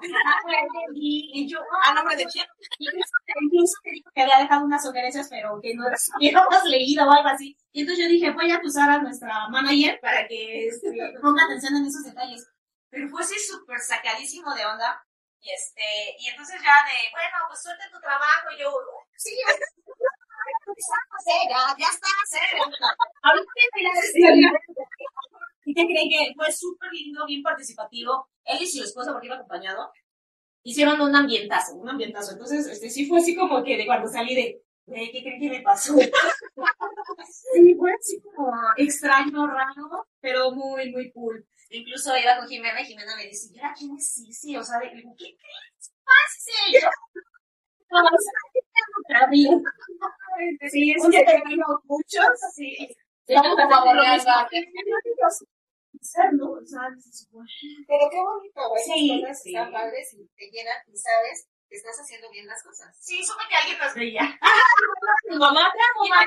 Y, 0.93 1.48
yo, 1.48 1.60
¿A 1.86 1.93
nombre 1.93 2.15
de 2.15 2.26
quién? 2.26 2.46
incluso, 2.80 3.74
me 3.84 3.91
dijo 3.91 4.10
que 4.13 4.22
había 4.22 4.39
dejado 4.39 4.65
unas 4.65 4.84
sugerencias, 4.84 5.28
pero 5.30 5.60
que 5.62 5.74
no 5.76 5.89
las 5.89 6.10
habíamos 6.15 6.63
leído 6.65 7.08
o 7.08 7.12
algo 7.12 7.30
así. 7.30 7.58
Y 7.72 7.82
entonces 7.82 8.06
yo 8.06 8.10
dije, 8.10 8.32
voy 8.32 8.52
a 8.52 8.58
acusar 8.58 8.89
a 8.89 9.00
nuestra 9.00 9.48
manager 9.50 10.00
para 10.02 10.28
que 10.28 10.67
este, 10.67 10.89
ponga 11.22 11.46
atención 11.46 11.76
en 11.76 11.86
esos 11.86 12.04
detalles. 12.04 12.48
Pero 12.89 13.10
fue 13.10 13.22
así 13.22 13.39
súper 13.39 13.80
sacadísimo 13.80 14.54
de 14.54 14.65
onda. 14.65 15.04
Y 15.39 15.52
este, 15.52 16.15
y 16.19 16.28
entonces 16.30 16.62
ya 16.62 16.78
de, 16.86 17.12
bueno, 17.12 17.46
pues 17.48 17.62
suelta 17.62 17.89
tu 17.91 18.00
trabajo. 18.00 18.52
Y 18.56 18.62
yo, 18.62 18.72
sí, 19.15 19.36
ya 19.46 19.52
está, 19.52 19.65
ya, 21.50 21.76
ya 21.78 21.89
está. 21.89 22.08
Ahorita. 23.24 23.54
¿Y 25.73 25.75
qué 25.75 25.88
creen 25.88 26.07
que 26.07 26.33
fue 26.36 26.51
súper 26.51 26.91
lindo, 26.91 27.25
bien 27.25 27.41
participativo? 27.41 28.29
Él 28.45 28.62
y 28.62 28.67
su 28.67 28.83
esposa, 28.83 29.12
porque 29.12 29.25
iba 29.25 29.38
acompañado, 29.38 29.91
hicieron 30.63 31.01
un 31.01 31.15
ambientazo, 31.15 31.75
un 31.75 31.89
ambientazo. 31.89 32.33
Entonces, 32.33 32.67
este 32.67 32.91
sí 32.91 33.07
fue 33.07 33.19
así 33.19 33.36
como 33.36 33.63
que 33.63 33.75
de 33.77 33.88
cuando 33.88 34.07
salí 34.07 34.36
de, 34.36 34.62
"Güey, 34.86 35.12
¿qué 35.12 35.23
creen 35.23 35.41
que 35.41 35.49
me 35.49 35.62
pasó? 35.62 35.95
sí, 37.53 37.75
fue 37.75 37.91
así 37.99 38.21
como 38.21 38.53
extraño, 38.77 39.47
raro, 39.47 40.07
pero 40.21 40.51
muy, 40.51 40.91
muy 40.91 41.12
cool. 41.12 41.43
Incluso 41.71 42.15
iba 42.15 42.38
con 42.38 42.47
Jimena 42.47 42.81
y 42.81 42.86
Jimena 42.86 43.15
me 43.15 43.25
dice, 43.25 43.51
¿ya 43.55 43.73
quién 43.75 43.95
es 43.97 44.13
Cici? 44.13 44.55
O 44.57 44.63
sea, 44.63 44.77
de, 44.79 44.89
¿qué 44.91 45.38
crees? 45.38 45.93
Y 46.69 46.79
yo. 46.81 46.88
Sí, 50.69 50.91
es 50.91 51.03
que 51.09 51.23
tengo 51.25 51.81
muchos, 51.86 52.43
así. 52.47 52.88
Vamos 53.27 53.57
a 53.59 54.47
Pero 57.88 58.10
qué 58.12 58.20
bonito, 58.22 58.70
güey. 58.70 58.84
Sí, 58.84 59.12
Esas 59.12 59.22
cosas 59.22 59.44
sí. 59.44 59.50
están 59.50 59.72
padres 59.72 60.13
y 60.13 60.28
te 60.36 60.46
llenan 60.52 60.78
y 60.88 60.98
sabes 60.98 61.48
que 61.70 61.76
estás 61.78 61.98
haciendo 62.00 62.30
bien 62.30 62.46
las 62.48 62.62
cosas. 62.63 62.96
Sí, 63.00 63.24
supe 63.24 63.44
que 63.50 63.56
alguien 63.56 63.80
nos 63.80 63.94
veía. 63.96 64.39
Mi 65.30 65.38
mamá, 65.38 65.72
mi 66.02 66.10
mamá. 66.10 66.26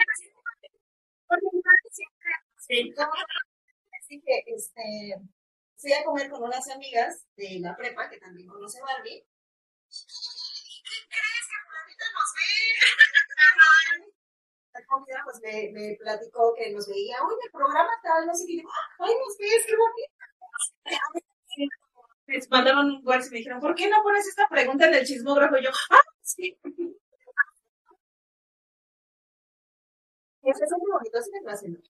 Porque 1.29 1.47
mi 1.53 1.61
mamá 1.61 1.73
siempre 1.91 2.31
Sí. 2.59 2.95
Así 4.03 4.21
que, 4.23 4.43
este, 4.47 5.15
fui 5.77 5.93
a 5.93 6.05
comer 6.05 6.31
con 6.31 6.43
unas 6.43 6.69
amigas 6.71 7.25
de 7.37 7.61
la 7.61 7.77
prepa 7.77 8.09
que 8.09 8.19
también 8.19 8.49
conoce 8.49 8.81
Barbie. 8.81 9.25
¿Qué 9.89 10.97
crees 11.09 11.47
que 11.47 11.57
Juanita 11.67 12.05
nos 12.13 12.31
ve? 12.35 14.13
La 14.77 14.85
comida, 14.85 15.23
pues 15.25 15.41
me, 15.41 15.71
me 15.73 15.97
platicó 15.97 16.53
que 16.55 16.71
nos 16.71 16.87
veía, 16.87 17.17
oye, 17.25 17.39
el 17.47 17.51
programa 17.51 17.89
tal, 18.03 18.27
no 18.27 18.35
sé 18.35 18.45
qué, 18.47 18.53
y 18.53 18.59
ay, 18.59 19.15
ves, 19.39 19.65
qué 19.67 19.75
bonito. 19.75 20.13
Les 22.27 22.51
mandaron 22.51 22.91
un 22.91 23.07
WhatsApp 23.07 23.29
y 23.29 23.31
me 23.31 23.39
dijeron, 23.39 23.61
¿por 23.61 23.75
qué 23.75 23.89
no 23.89 24.03
pones 24.03 24.27
esta 24.27 24.47
pregunta 24.49 24.87
en 24.87 24.95
el 24.95 25.07
chismógrafo? 25.07 25.57
Y 25.57 25.65
yo, 25.65 25.71
ah, 25.91 26.01
sí. 26.21 26.59
Eso 30.43 30.65
es 30.65 30.71
muy 30.79 30.93
bonito, 30.93 31.19
así 31.19 31.31
me 31.31 31.41
lo 31.41 31.51
hacen. 31.51 31.77
Que. 31.77 31.83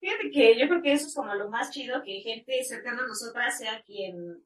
Fíjate 0.00 0.30
que 0.30 0.58
yo 0.58 0.68
creo 0.68 0.82
que 0.82 0.92
eso 0.92 1.06
es 1.08 1.14
como 1.14 1.34
lo 1.34 1.48
más 1.48 1.70
chido, 1.70 2.02
que 2.02 2.20
gente 2.20 2.62
cercana 2.64 3.02
a 3.02 3.06
nosotras 3.06 3.56
sea 3.56 3.82
quien, 3.82 4.44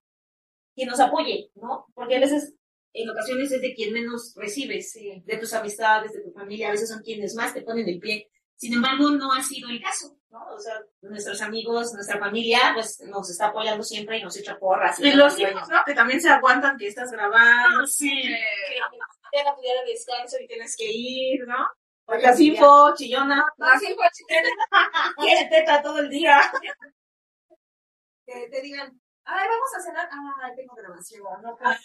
quien 0.75 0.89
nos 0.89 1.01
apoye, 1.01 1.51
¿no? 1.57 1.87
Porque 1.95 2.17
a 2.17 2.21
veces, 2.21 2.55
en 2.95 3.09
ocasiones 3.11 3.51
es 3.53 3.61
de 3.63 3.75
quien 3.75 3.93
menos 3.93 4.35
recibes, 4.37 4.93
Sí. 4.93 5.23
de 5.25 5.37
tus 5.39 5.53
amistades, 5.55 6.13
de 6.13 6.23
tu 6.23 6.33
familia, 6.33 6.69
a 6.69 6.73
veces 6.73 6.89
son 6.91 7.03
quienes 7.03 7.35
más 7.35 7.55
te 7.55 7.63
ponen 7.63 7.89
el 7.89 7.99
pie. 7.99 8.29
Sin 8.57 8.75
embargo, 8.75 9.11
no 9.11 9.33
ha 9.33 9.43
sido 9.43 9.71
el 9.71 9.83
caso, 9.83 10.17
¿no? 10.31 10.45
O 10.55 10.59
sea, 10.59 10.81
nuestros 11.01 11.41
amigos, 11.43 11.93
nuestra 11.95 12.19
familia, 12.19 12.73
pues 12.75 13.01
nos 13.07 13.29
está 13.29 13.47
apoyando 13.49 13.83
siempre 13.83 14.19
y 14.19 14.23
nos 14.23 14.37
echa 14.37 14.59
porras. 14.59 15.01
Y 15.01 15.13
los 15.13 15.37
hijos, 15.39 15.69
¿no? 15.69 15.79
Que 15.85 15.95
también 15.95 16.21
se 16.21 16.29
aguantan 16.29 16.77
que 16.77 16.87
estás 16.87 17.11
grabando, 17.11 17.87
sí. 17.87 18.09
que 18.23 18.77
ya 19.37 19.45
no 19.45 19.57
pudiera 19.57 19.83
descanso 19.85 20.37
y 20.41 20.47
tienes 20.47 20.77
que 20.77 20.85
ir, 20.93 21.47
¿no? 21.47 21.67
Oye, 22.05 22.23
La 22.23 22.37
sí, 22.37 22.49
info, 22.49 22.95
chillona, 22.95 23.45
Así 23.59 23.95
fue, 23.95 24.07
quiere 25.19 25.49
teta 25.49 25.83
todo 25.83 25.99
el 26.01 26.09
día. 26.11 26.41
que 28.27 28.49
te 28.51 28.61
digan, 28.61 29.01
ay, 29.25 29.49
vamos 29.49 29.75
a 29.77 29.81
cenar, 29.81 30.09
ay, 30.43 30.53
tengo 30.57 30.75
grabación, 30.75 31.43
no 31.43 31.57
puedo. 31.57 31.73
¿eh? 31.73 31.79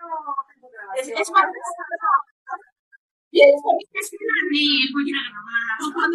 No, 0.00 0.36
tengo 0.52 0.68
Es, 0.96 1.08
grabación. 1.08 1.18
es 1.18 1.30
más, 1.30 1.46
y 3.30 3.42
es 3.42 3.54
es 3.92 4.10
voy 4.92 5.04
a 5.04 5.08
ir 5.08 5.16
a 5.16 5.22
grabar. 5.28 6.10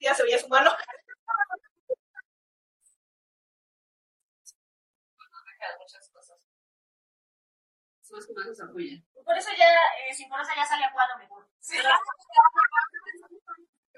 Ya 0.00 0.14
se 0.14 0.22
veía 0.24 0.38
su 0.38 0.48
mano. 0.48 0.70
muchas 5.78 6.10
cosas. 6.10 6.38
Son 8.02 8.16
las 8.18 8.26
que 8.26 8.32
más 8.32 8.46
nos 8.46 8.60
apoyan. 8.60 9.04
Por 9.24 9.36
eso 9.36 9.50
ya, 9.56 9.68
eh, 10.08 10.14
sin 10.14 10.28
por 10.28 10.40
eso 10.40 10.50
ya 10.56 10.64
sale 10.66 10.84
a 10.84 10.92
cuadro 10.92 11.18
mejor. 11.18 11.46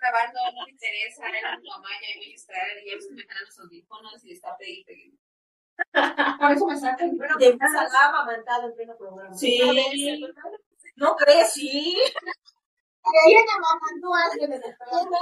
Grabando, 0.01 0.41
no 0.55 0.65
le 0.65 0.71
interesa, 0.71 1.29
era 1.29 1.59
mi 1.59 1.69
mamá, 1.69 1.89
ya 2.01 2.17
voy 2.17 2.33
a 2.33 2.35
estar, 2.35 2.57
y 2.83 2.85
que 2.85 3.15
me 3.15 3.25
los 3.45 3.59
audífonos 3.59 4.25
y 4.25 4.33
está 4.33 4.57
pegue. 4.57 5.13
Por 6.41 6.53
eso 6.53 6.67
me 6.67 6.77
sacan, 6.77 7.17
bueno, 7.17 7.37
De 7.39 7.57
me 7.57 8.65
en 8.65 8.75
pleno 8.75 8.97
programa. 8.97 9.35
Sí. 9.35 10.23
¿No 10.97 11.17
crees? 11.17 11.53
Sí. 11.53 11.99
¿Quién 13.27 13.45
amamantó 13.49 14.15
a 14.15 14.25
alguien 14.31 14.53
en 14.53 14.63
el 14.63 14.77
programa? 14.77 15.17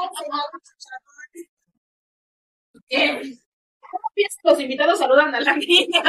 ¿Qué? 2.88 3.38
Los 4.44 4.60
invitados 4.60 4.98
saludan 4.98 5.34
a 5.34 5.40
la 5.40 5.54
niña. 5.56 6.02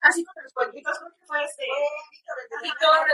Así 0.00 0.24
como 0.24 0.40
los 0.42 0.52
creo 0.52 0.72
que 0.72 1.26
fue 1.26 1.44
este. 1.44 1.64
Víctor. 2.62 3.06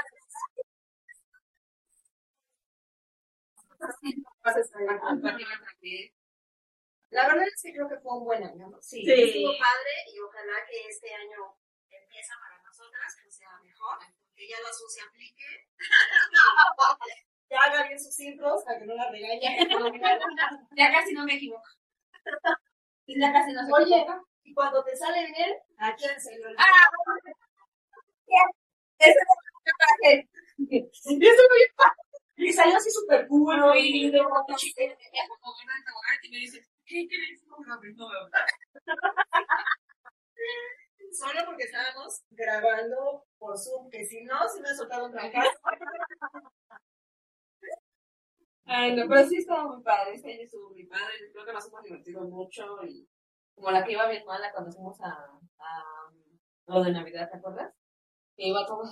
La 7.11 7.27
verdad 7.27 7.47
es 7.47 7.63
que 7.63 7.73
creo 7.73 7.89
que 7.89 7.99
fue 7.99 8.19
un 8.19 8.25
buen 8.25 8.43
año. 8.45 8.69
¿no? 8.69 8.83
Sí. 8.83 9.03
Sí. 9.05 9.13
Estuvo 9.13 9.53
padre 9.59 9.93
y 10.13 10.19
ojalá 10.21 10.65
que 10.69 10.89
este 10.89 11.15
año 11.15 11.57
empieza 11.91 12.35
para 12.41 12.63
nosotras, 12.63 13.17
que 13.23 13.31
sea 13.31 13.59
mejor, 13.63 13.99
que 14.35 14.49
ya 14.49 14.61
la 14.61 14.73
se 14.73 15.01
aplique. 15.03 15.69
ya 17.51 17.61
haga 17.63 17.89
bien 17.89 17.99
sus 17.99 18.19
intros 18.21 18.63
para 18.65 18.79
que 18.79 18.87
no 18.87 18.95
la 18.95 19.11
regañen. 19.11 19.69
Ya 20.77 20.93
casi 20.93 21.15
no 21.15 21.25
me 21.25 21.35
equivoco. 21.35 21.69
Y 23.07 23.19
ya 23.21 23.33
casi 23.33 23.53
no 23.53 23.65
se 23.65 23.73
Oye, 23.73 23.97
equivoca. 23.97 24.23
y 24.45 24.55
cuando 24.55 24.85
te 24.85 24.97
sale 24.97 25.27
bien, 25.33 25.57
¿a 25.79 25.95
quién 25.95 26.21
se 26.21 26.39
lo 26.39 26.51
Ah, 26.59 26.91
ese 28.99 29.11
es 29.11 29.17
para 29.79 29.95
que 30.03 30.29
Y 32.39 32.53
salió 32.53 32.77
así 32.77 32.91
súper 32.91 33.27
puro 33.27 33.75
y 33.75 34.11
de 34.11 34.19
como 34.19 34.45
y 36.23 36.31
me 36.31 36.39
dice, 36.39 36.65
¿qué 36.87 37.09
crees? 37.09 37.45
No, 37.47 37.57
no, 37.59 37.77
no, 37.77 38.09
no. 38.09 38.31
Solo 41.13 41.41
porque 41.47 41.65
estábamos 41.65 42.23
grabando 42.31 43.25
por 43.39 43.59
Zoom, 43.59 43.91
que 43.91 44.05
si 44.05 44.23
no, 44.23 44.49
si 44.49 44.61
me 44.61 44.75
soltaba 44.75 45.07
un 45.07 45.13
trancazo. 45.13 45.51
Ay, 48.67 48.95
no, 48.95 49.09
pero 49.09 49.27
sí 49.27 49.39
estuvo 49.39 49.75
muy 49.75 49.83
padre. 49.83 50.15
Este 50.15 50.33
año 50.33 50.43
estuvo 50.43 50.71
muy 50.71 50.85
padre. 50.85 51.33
Creo 51.33 51.45
que 51.45 51.53
nos 51.53 51.67
hemos 51.67 51.83
divertido 51.83 52.21
mucho. 52.23 52.85
Y 52.85 53.09
como 53.55 53.71
la 53.71 53.83
que 53.83 53.93
iba 53.93 54.07
bien 54.09 54.25
mala 54.27 54.53
cuando 54.53 54.71
fuimos 54.71 55.01
a, 55.01 55.41
a 55.59 56.13
lo 56.67 56.85
de 56.85 56.93
Navidad, 56.93 57.31
¿te 57.31 57.39
acuerdas? 57.39 57.75
Que 58.37 58.49
iba 58.49 58.65
todo. 58.67 58.85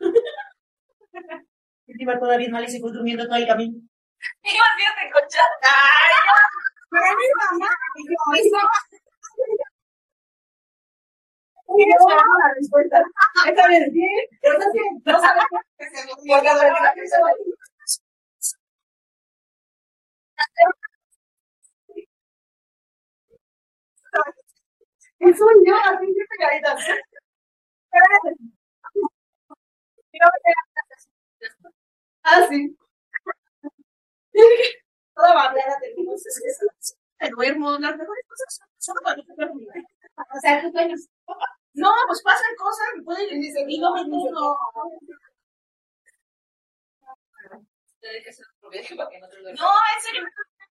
Iba 1.86 2.18
todavía 2.18 2.48
mal 2.50 2.64
y 2.64 2.68
se 2.68 2.80
fue 2.80 2.92
durmiendo 2.92 3.26
todo 3.26 3.36
el 3.36 3.46
camino. 3.46 3.74
Bien 4.42 4.56
mi 7.18 7.26
mamá, 7.58 7.68
Y 11.76 11.86
no 11.86 11.96
sabemos 12.08 12.38
la 12.46 12.54
respuesta. 12.54 13.02
Esta 13.48 13.68
vez 13.68 13.92
sí. 13.92 14.06
yo 14.42 14.52
no 14.52 15.20
sabes 15.20 15.42
que 15.78 15.84
se 15.90 16.04
me 16.06 16.12
Porque 16.14 16.44
la 16.46 16.54
verdad 16.54 16.94
Es 25.18 25.40
un 25.40 25.64
yo, 25.66 25.74
así 25.74 26.06
que 26.06 26.24
pegadita. 26.30 26.76
Ah, 32.24 32.46
sí. 32.50 32.76
Toda 35.14 35.34
babeada 35.34 35.76
eso- 36.46 36.66
me 37.20 37.30
duermo. 37.30 37.72
Las 37.78 37.96
mejores 37.96 38.24
cosas 38.28 38.60
son- 38.78 38.96
cuando 39.02 39.24
te 39.24 39.34
duermes. 39.34 39.68
O 40.36 40.40
sea, 40.40 40.62
tus 40.62 40.72
sueños. 40.72 41.00
No, 41.74 41.90
pues 42.08 42.22
pasan 42.22 42.54
cosas, 42.58 42.86
me 42.96 43.02
pueden 43.04 43.42
Y 43.42 43.46
dice, 43.46 43.64
y 43.68 43.78
no 43.78 43.90
no 49.20 49.28
te 49.28 49.36
duermas. 49.40 49.60
No, 49.60 49.68
en 49.96 50.02
serio, 50.02 50.22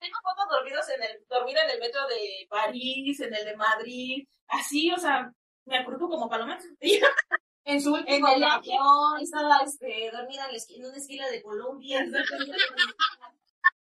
tengo 0.01 0.19
fotos 0.23 0.47
dormidos 0.51 0.89
en 0.91 1.03
el, 1.03 1.25
dormida 1.29 1.65
en 1.65 1.71
el 1.71 1.81
metro 1.81 2.07
de 2.09 2.47
París, 2.49 3.21
en 3.21 3.35
el 3.35 3.45
de 3.45 3.57
Madrid, 3.57 4.27
así, 4.49 4.93
o 4.93 4.97
sea, 4.99 5.33
me 5.65 5.79
acuerdo 5.79 6.09
como 6.09 6.29
palomas. 6.29 6.65
En 7.65 7.81
su 7.81 7.89
En 7.95 8.01
último 8.03 8.29
el 8.29 8.39
viaje. 8.41 8.57
avión, 8.73 9.21
estaba 9.21 9.59
este, 9.65 10.11
dormida 10.13 10.47
en, 10.47 10.51
la 10.53 10.57
esquina, 10.59 10.85
en 10.85 10.91
una 10.91 10.99
esquina 10.99 11.29
de 11.29 11.43
Colombia. 11.43 11.99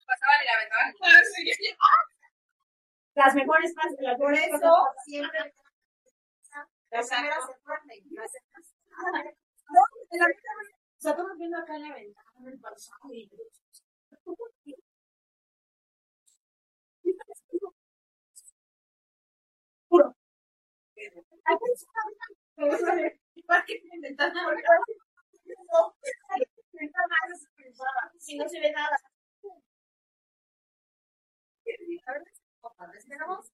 Pasaban 0.06 0.42
y 0.42 0.44
la 0.44 0.52
aventaban. 0.54 0.94
Ah. 1.78 2.04
Las 3.14 3.34
mejores 3.34 3.74
frases, 3.74 3.98
las 4.00 4.18
Por 4.18 4.30
mejores 4.30 4.54
eso 4.54 4.86
siempre 5.04 5.54
las 6.90 7.08
primeras 7.08 7.46
se 7.46 7.52
duermen. 7.64 8.04
las 8.10 8.32
No, 9.70 9.80
en 10.10 10.18
la 10.18 10.26
vida, 10.26 10.52
o 10.98 11.00
sea, 11.00 11.10
estamos 11.12 11.36
viendo 11.38 11.58
acá 11.58 11.76
en 11.76 11.82
la 11.88 11.94
ventana, 11.94 12.30
en 12.40 12.46
el 12.48 12.58
paisaje. 12.60 13.08
y- 13.12 13.30
Puro. 19.88 20.14
¿Para 23.50 23.64
qué 23.66 23.80
tienen 23.80 24.00
ventana? 24.00 24.46
Si 28.16 28.38
no 28.38 28.48
se 28.48 28.60
ve 28.60 28.70
nada. 28.70 28.96
Esperamos 32.96 33.50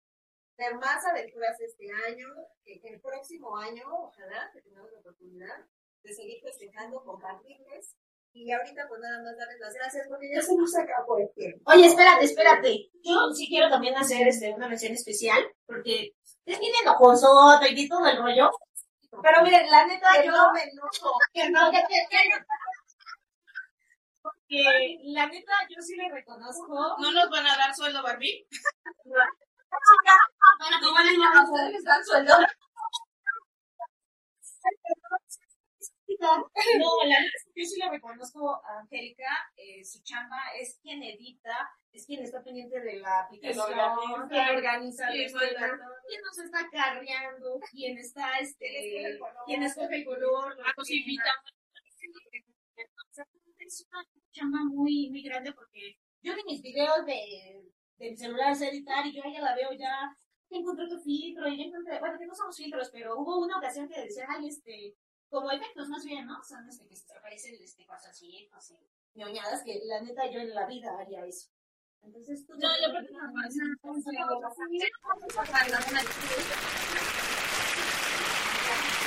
ver 0.59 0.74
más 0.74 1.02
aventuras 1.06 1.59
este 1.62 1.90
año, 1.90 2.26
que, 2.62 2.78
el 2.85 3.00
próximo 3.00 3.56
año, 3.56 3.85
ojalá, 3.88 4.50
que 4.52 4.61
tengamos 4.61 4.92
la 4.92 4.98
oportunidad 4.98 5.64
de 6.02 6.12
seguir 6.12 6.42
festejando, 6.42 7.02
compartirles. 7.02 7.96
Y 8.35 8.52
ahorita, 8.52 8.87
pues 8.88 9.00
nada 9.00 9.22
más 9.22 9.38
darles 9.38 9.61
las 9.61 9.72
gracias 9.72 10.09
porque 10.09 10.30
ya 10.30 10.42
se 10.42 10.54
nos 10.56 10.76
acabó 10.76 11.16
el 11.18 11.32
tiempo. 11.32 11.72
Oye, 11.72 11.87
espérate, 11.87 12.26
espérate. 12.26 12.90
Yo 13.02 13.32
sí 13.32 13.48
quiero 13.48 13.70
también 13.70 13.96
hacer 13.96 14.28
este, 14.28 14.52
una 14.52 14.68
mención 14.68 14.92
especial, 14.92 15.42
porque 15.64 16.12
es 16.44 16.61
bien 16.61 16.72
enojosota 16.82 17.66
y 17.66 17.88
todo 17.88 18.06
el 18.06 18.18
rollo. 18.18 18.50
Pero 19.22 19.42
miren, 19.42 19.70
la 19.70 19.87
neta, 19.87 20.09
Que 20.14 20.26
yo... 20.26 20.33
no 20.33 20.52
me 20.52 20.62
enojo. 20.62 21.18
que 21.33 21.50
no, 21.50 21.70
que- 21.72 21.85
que- 21.88 22.07
que- 22.11 22.44
que 24.48 24.98
la 25.05 25.26
neta, 25.26 25.52
yo 25.68 25.81
sí 25.83 25.96
le 25.96 26.09
reconozco. 26.11 26.96
¿No 26.98 27.12
nos 27.12 27.31
van 27.31 27.46
a 27.46 27.57
dar 27.57 27.74
sueldo, 27.74 28.02
Barbie? 28.02 28.46
No 29.05 29.14
van 30.94 31.09
a 31.09 31.12
dan 31.85 32.05
sueldo. 32.05 32.35
No, 36.21 36.47
la 37.05 37.16
verdad 37.16 37.27
es 37.35 37.45
que 37.45 37.62
yo 37.62 37.69
sí 37.69 37.81
le 37.81 37.90
reconozco 37.90 38.55
a 38.64 38.81
Angélica, 38.81 39.51
eh, 39.57 39.85
su 39.85 40.03
chamba 40.03 40.38
es 40.59 40.79
quien 40.81 41.03
edita, 41.03 41.69
es 41.90 42.07
quien 42.07 42.23
está 42.23 42.42
pendiente 42.42 42.81
de 42.81 43.01
la 43.01 43.21
aplicación, 43.21 43.64
organiza. 43.64 44.29
quien 44.29 44.57
organiza, 44.57 45.11
Sí, 45.11 45.27
la 45.35 45.79
quien 46.07 46.23
nos 46.23 46.38
está 46.38 46.69
carreando, 46.71 47.61
quien 47.71 47.99
está, 47.99 48.38
este, 48.38 49.19
Quien 49.47 49.62
escoge 49.62 49.97
el 49.97 50.05
color. 50.05 50.57
nos 50.77 50.90
sea, 53.12 53.27
es 53.59 53.87
una 53.90 54.05
chamba 54.33 54.59
muy, 54.64 55.11
muy 55.11 55.23
grande 55.23 55.53
porque 55.53 55.99
yo 56.23 56.35
de 56.35 56.45
mis 56.45 56.62
videos 56.62 57.05
de, 57.07 57.64
de 57.99 58.11
mi 58.11 58.16
celular 58.16 58.55
sé 58.55 58.69
editar 58.69 59.05
y 59.07 59.12
yo 59.12 59.25
a 59.25 59.29
ella 59.29 59.40
la 59.40 59.55
veo 59.55 59.73
ya, 59.73 60.16
ya 60.51 60.59
encontré 60.59 60.88
tu 60.88 60.99
filtro 61.01 61.49
y 61.49 61.57
ya 61.57 61.64
encontré, 61.64 61.99
bueno, 61.99 62.19
que 62.19 62.27
no 62.27 62.35
somos 62.35 62.57
filtros, 62.57 62.90
pero 62.92 63.19
hubo 63.19 63.38
una 63.38 63.59
ocasión 63.59 63.88
que 63.88 64.03
decía, 64.03 64.27
ay, 64.29 64.49
este, 64.49 64.95
como 65.28 65.50
efectos 65.50 65.88
más 65.88 66.04
bien, 66.04 66.26
¿no? 66.26 66.42
Son 66.42 66.68
este, 66.68 66.86
que 66.86 66.96
se 66.96 67.16
aparecen 67.16 67.54
este, 67.60 67.86
cosas 67.86 68.10
así, 68.10 68.48
así, 68.52 68.78
ñoñadas, 69.14 69.62
que 69.64 69.80
la 69.84 70.00
neta 70.00 70.30
yo 70.30 70.40
en 70.40 70.54
la 70.54 70.66
vida 70.66 70.98
haría 70.98 71.24
eso. 71.24 71.48
Entonces, 72.02 72.46
tú 72.46 72.54
No, 72.54 72.68
yo 72.80 72.90
creo 72.90 73.06
que 73.06 73.12
no, 73.12 73.50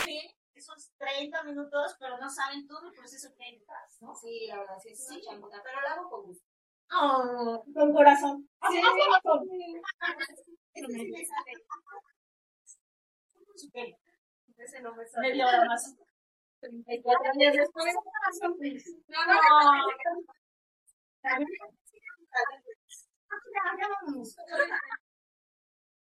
Sí, 0.04 0.36
esos 0.54 0.92
30 0.98 1.44
minutos, 1.44 1.96
pero 2.00 2.18
no 2.18 2.30
saben 2.30 2.68
todo 2.68 2.88
el 2.88 2.94
proceso 2.94 3.34
que 3.36 3.44
hay 3.44 3.60
detrás, 3.60 4.02
¿no? 4.02 4.14
Sí, 4.16 4.48
la 4.48 4.58
verdad, 4.58 4.80
sí 4.82 4.90
es 4.90 5.08
una 5.10 5.22
chambota, 5.22 5.62
pero 5.64 5.82
la 5.82 5.94
hago 5.94 6.10
con 6.10 6.26
gusto. 6.26 6.46
Oh, 6.92 7.64
con 7.74 7.94
corazón. 7.94 8.50
Sí. 8.72 8.82
Sí. 10.76 11.14
Súper. 13.56 13.96
Ese 14.58 14.82
no 14.82 14.96
me 14.96 15.06
sale. 15.06 15.30
Media 15.30 15.48
hora 15.48 15.66
más. 15.66 15.96
34 16.60 17.32
años 17.32 17.56
después. 17.56 17.96
No, 19.08 19.26
no, 19.26 19.34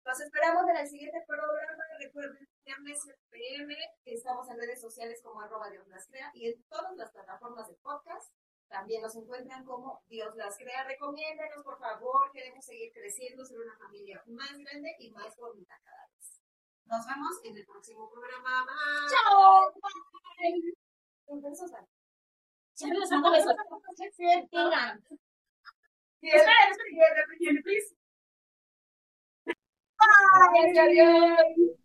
Los 0.05 0.19
esperamos 0.19 0.69
en 0.69 0.77
el 0.77 0.87
siguiente 0.87 1.23
programa. 1.27 1.83
Recuerden, 1.99 2.47
viernes 2.65 2.99
PM. 3.29 3.75
Estamos 4.05 4.49
en 4.49 4.57
redes 4.57 4.81
sociales 4.81 5.21
como 5.23 5.41
arroba 5.41 5.69
Dios 5.69 5.87
las 5.87 6.07
crea 6.07 6.31
y 6.33 6.47
en 6.49 6.63
todas 6.63 6.95
las 6.97 7.11
plataformas 7.11 7.67
de 7.67 7.75
podcast. 7.75 8.33
También 8.67 9.01
nos 9.01 9.15
encuentran 9.15 9.63
como 9.65 10.01
Dios 10.07 10.35
las 10.35 10.57
crea. 10.57 10.83
Recomiéndenos, 10.83 11.63
por 11.63 11.77
favor. 11.77 12.31
Queremos 12.31 12.65
seguir 12.65 12.91
creciendo, 12.91 13.45
ser 13.45 13.59
una 13.59 13.77
familia 13.77 14.23
más 14.27 14.57
grande 14.57 14.95
y 14.99 15.11
más 15.11 15.35
bonita 15.37 15.79
cada 15.83 16.07
vez. 16.07 16.22
Nos 16.85 17.05
vemos 17.07 17.39
en 17.43 17.57
el 17.57 17.65
próximo 17.65 18.09
programa. 18.09 18.65
Bye. 18.65 19.09
¡Chao! 19.09 19.73
Un 21.27 21.41
beso, 21.41 21.67
Sara. 21.67 21.87
Siempre 22.73 22.99
les 22.99 23.09
mando 23.11 23.31
besos. 23.31 23.51
Espera, 23.51 24.99
Espera, 26.21 26.53
espera, 26.69 27.61
please. 27.63 27.95
Bye. 29.45 30.79
Adiós. 30.79 31.82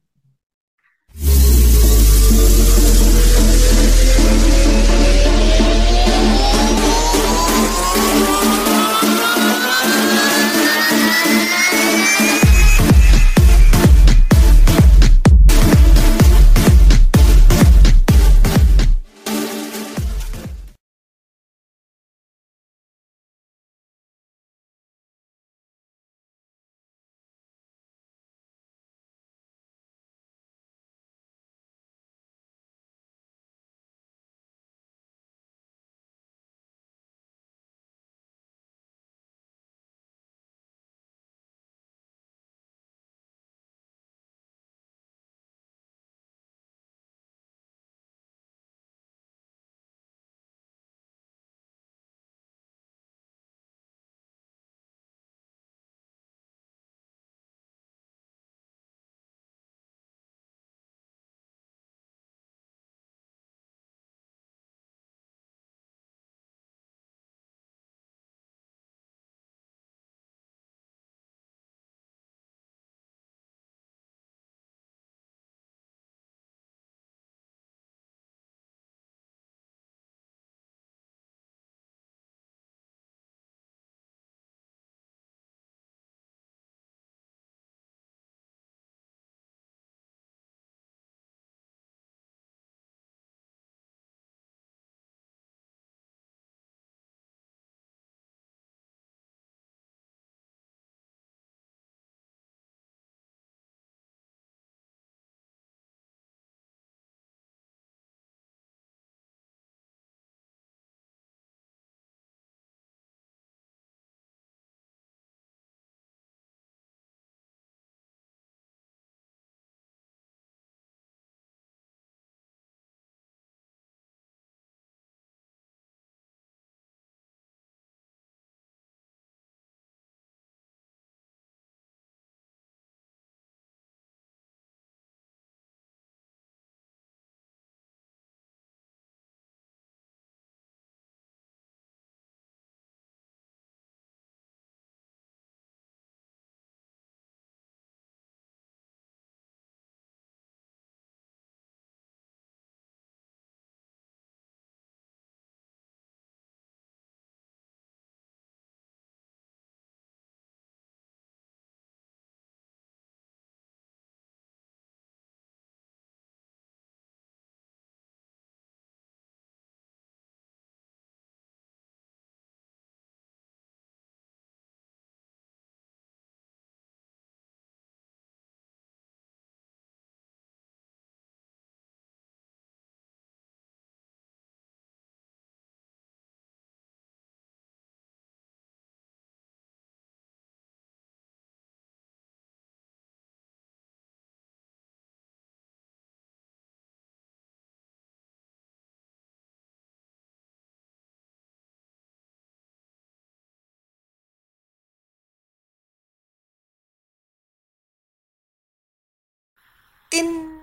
tin 210.10 210.57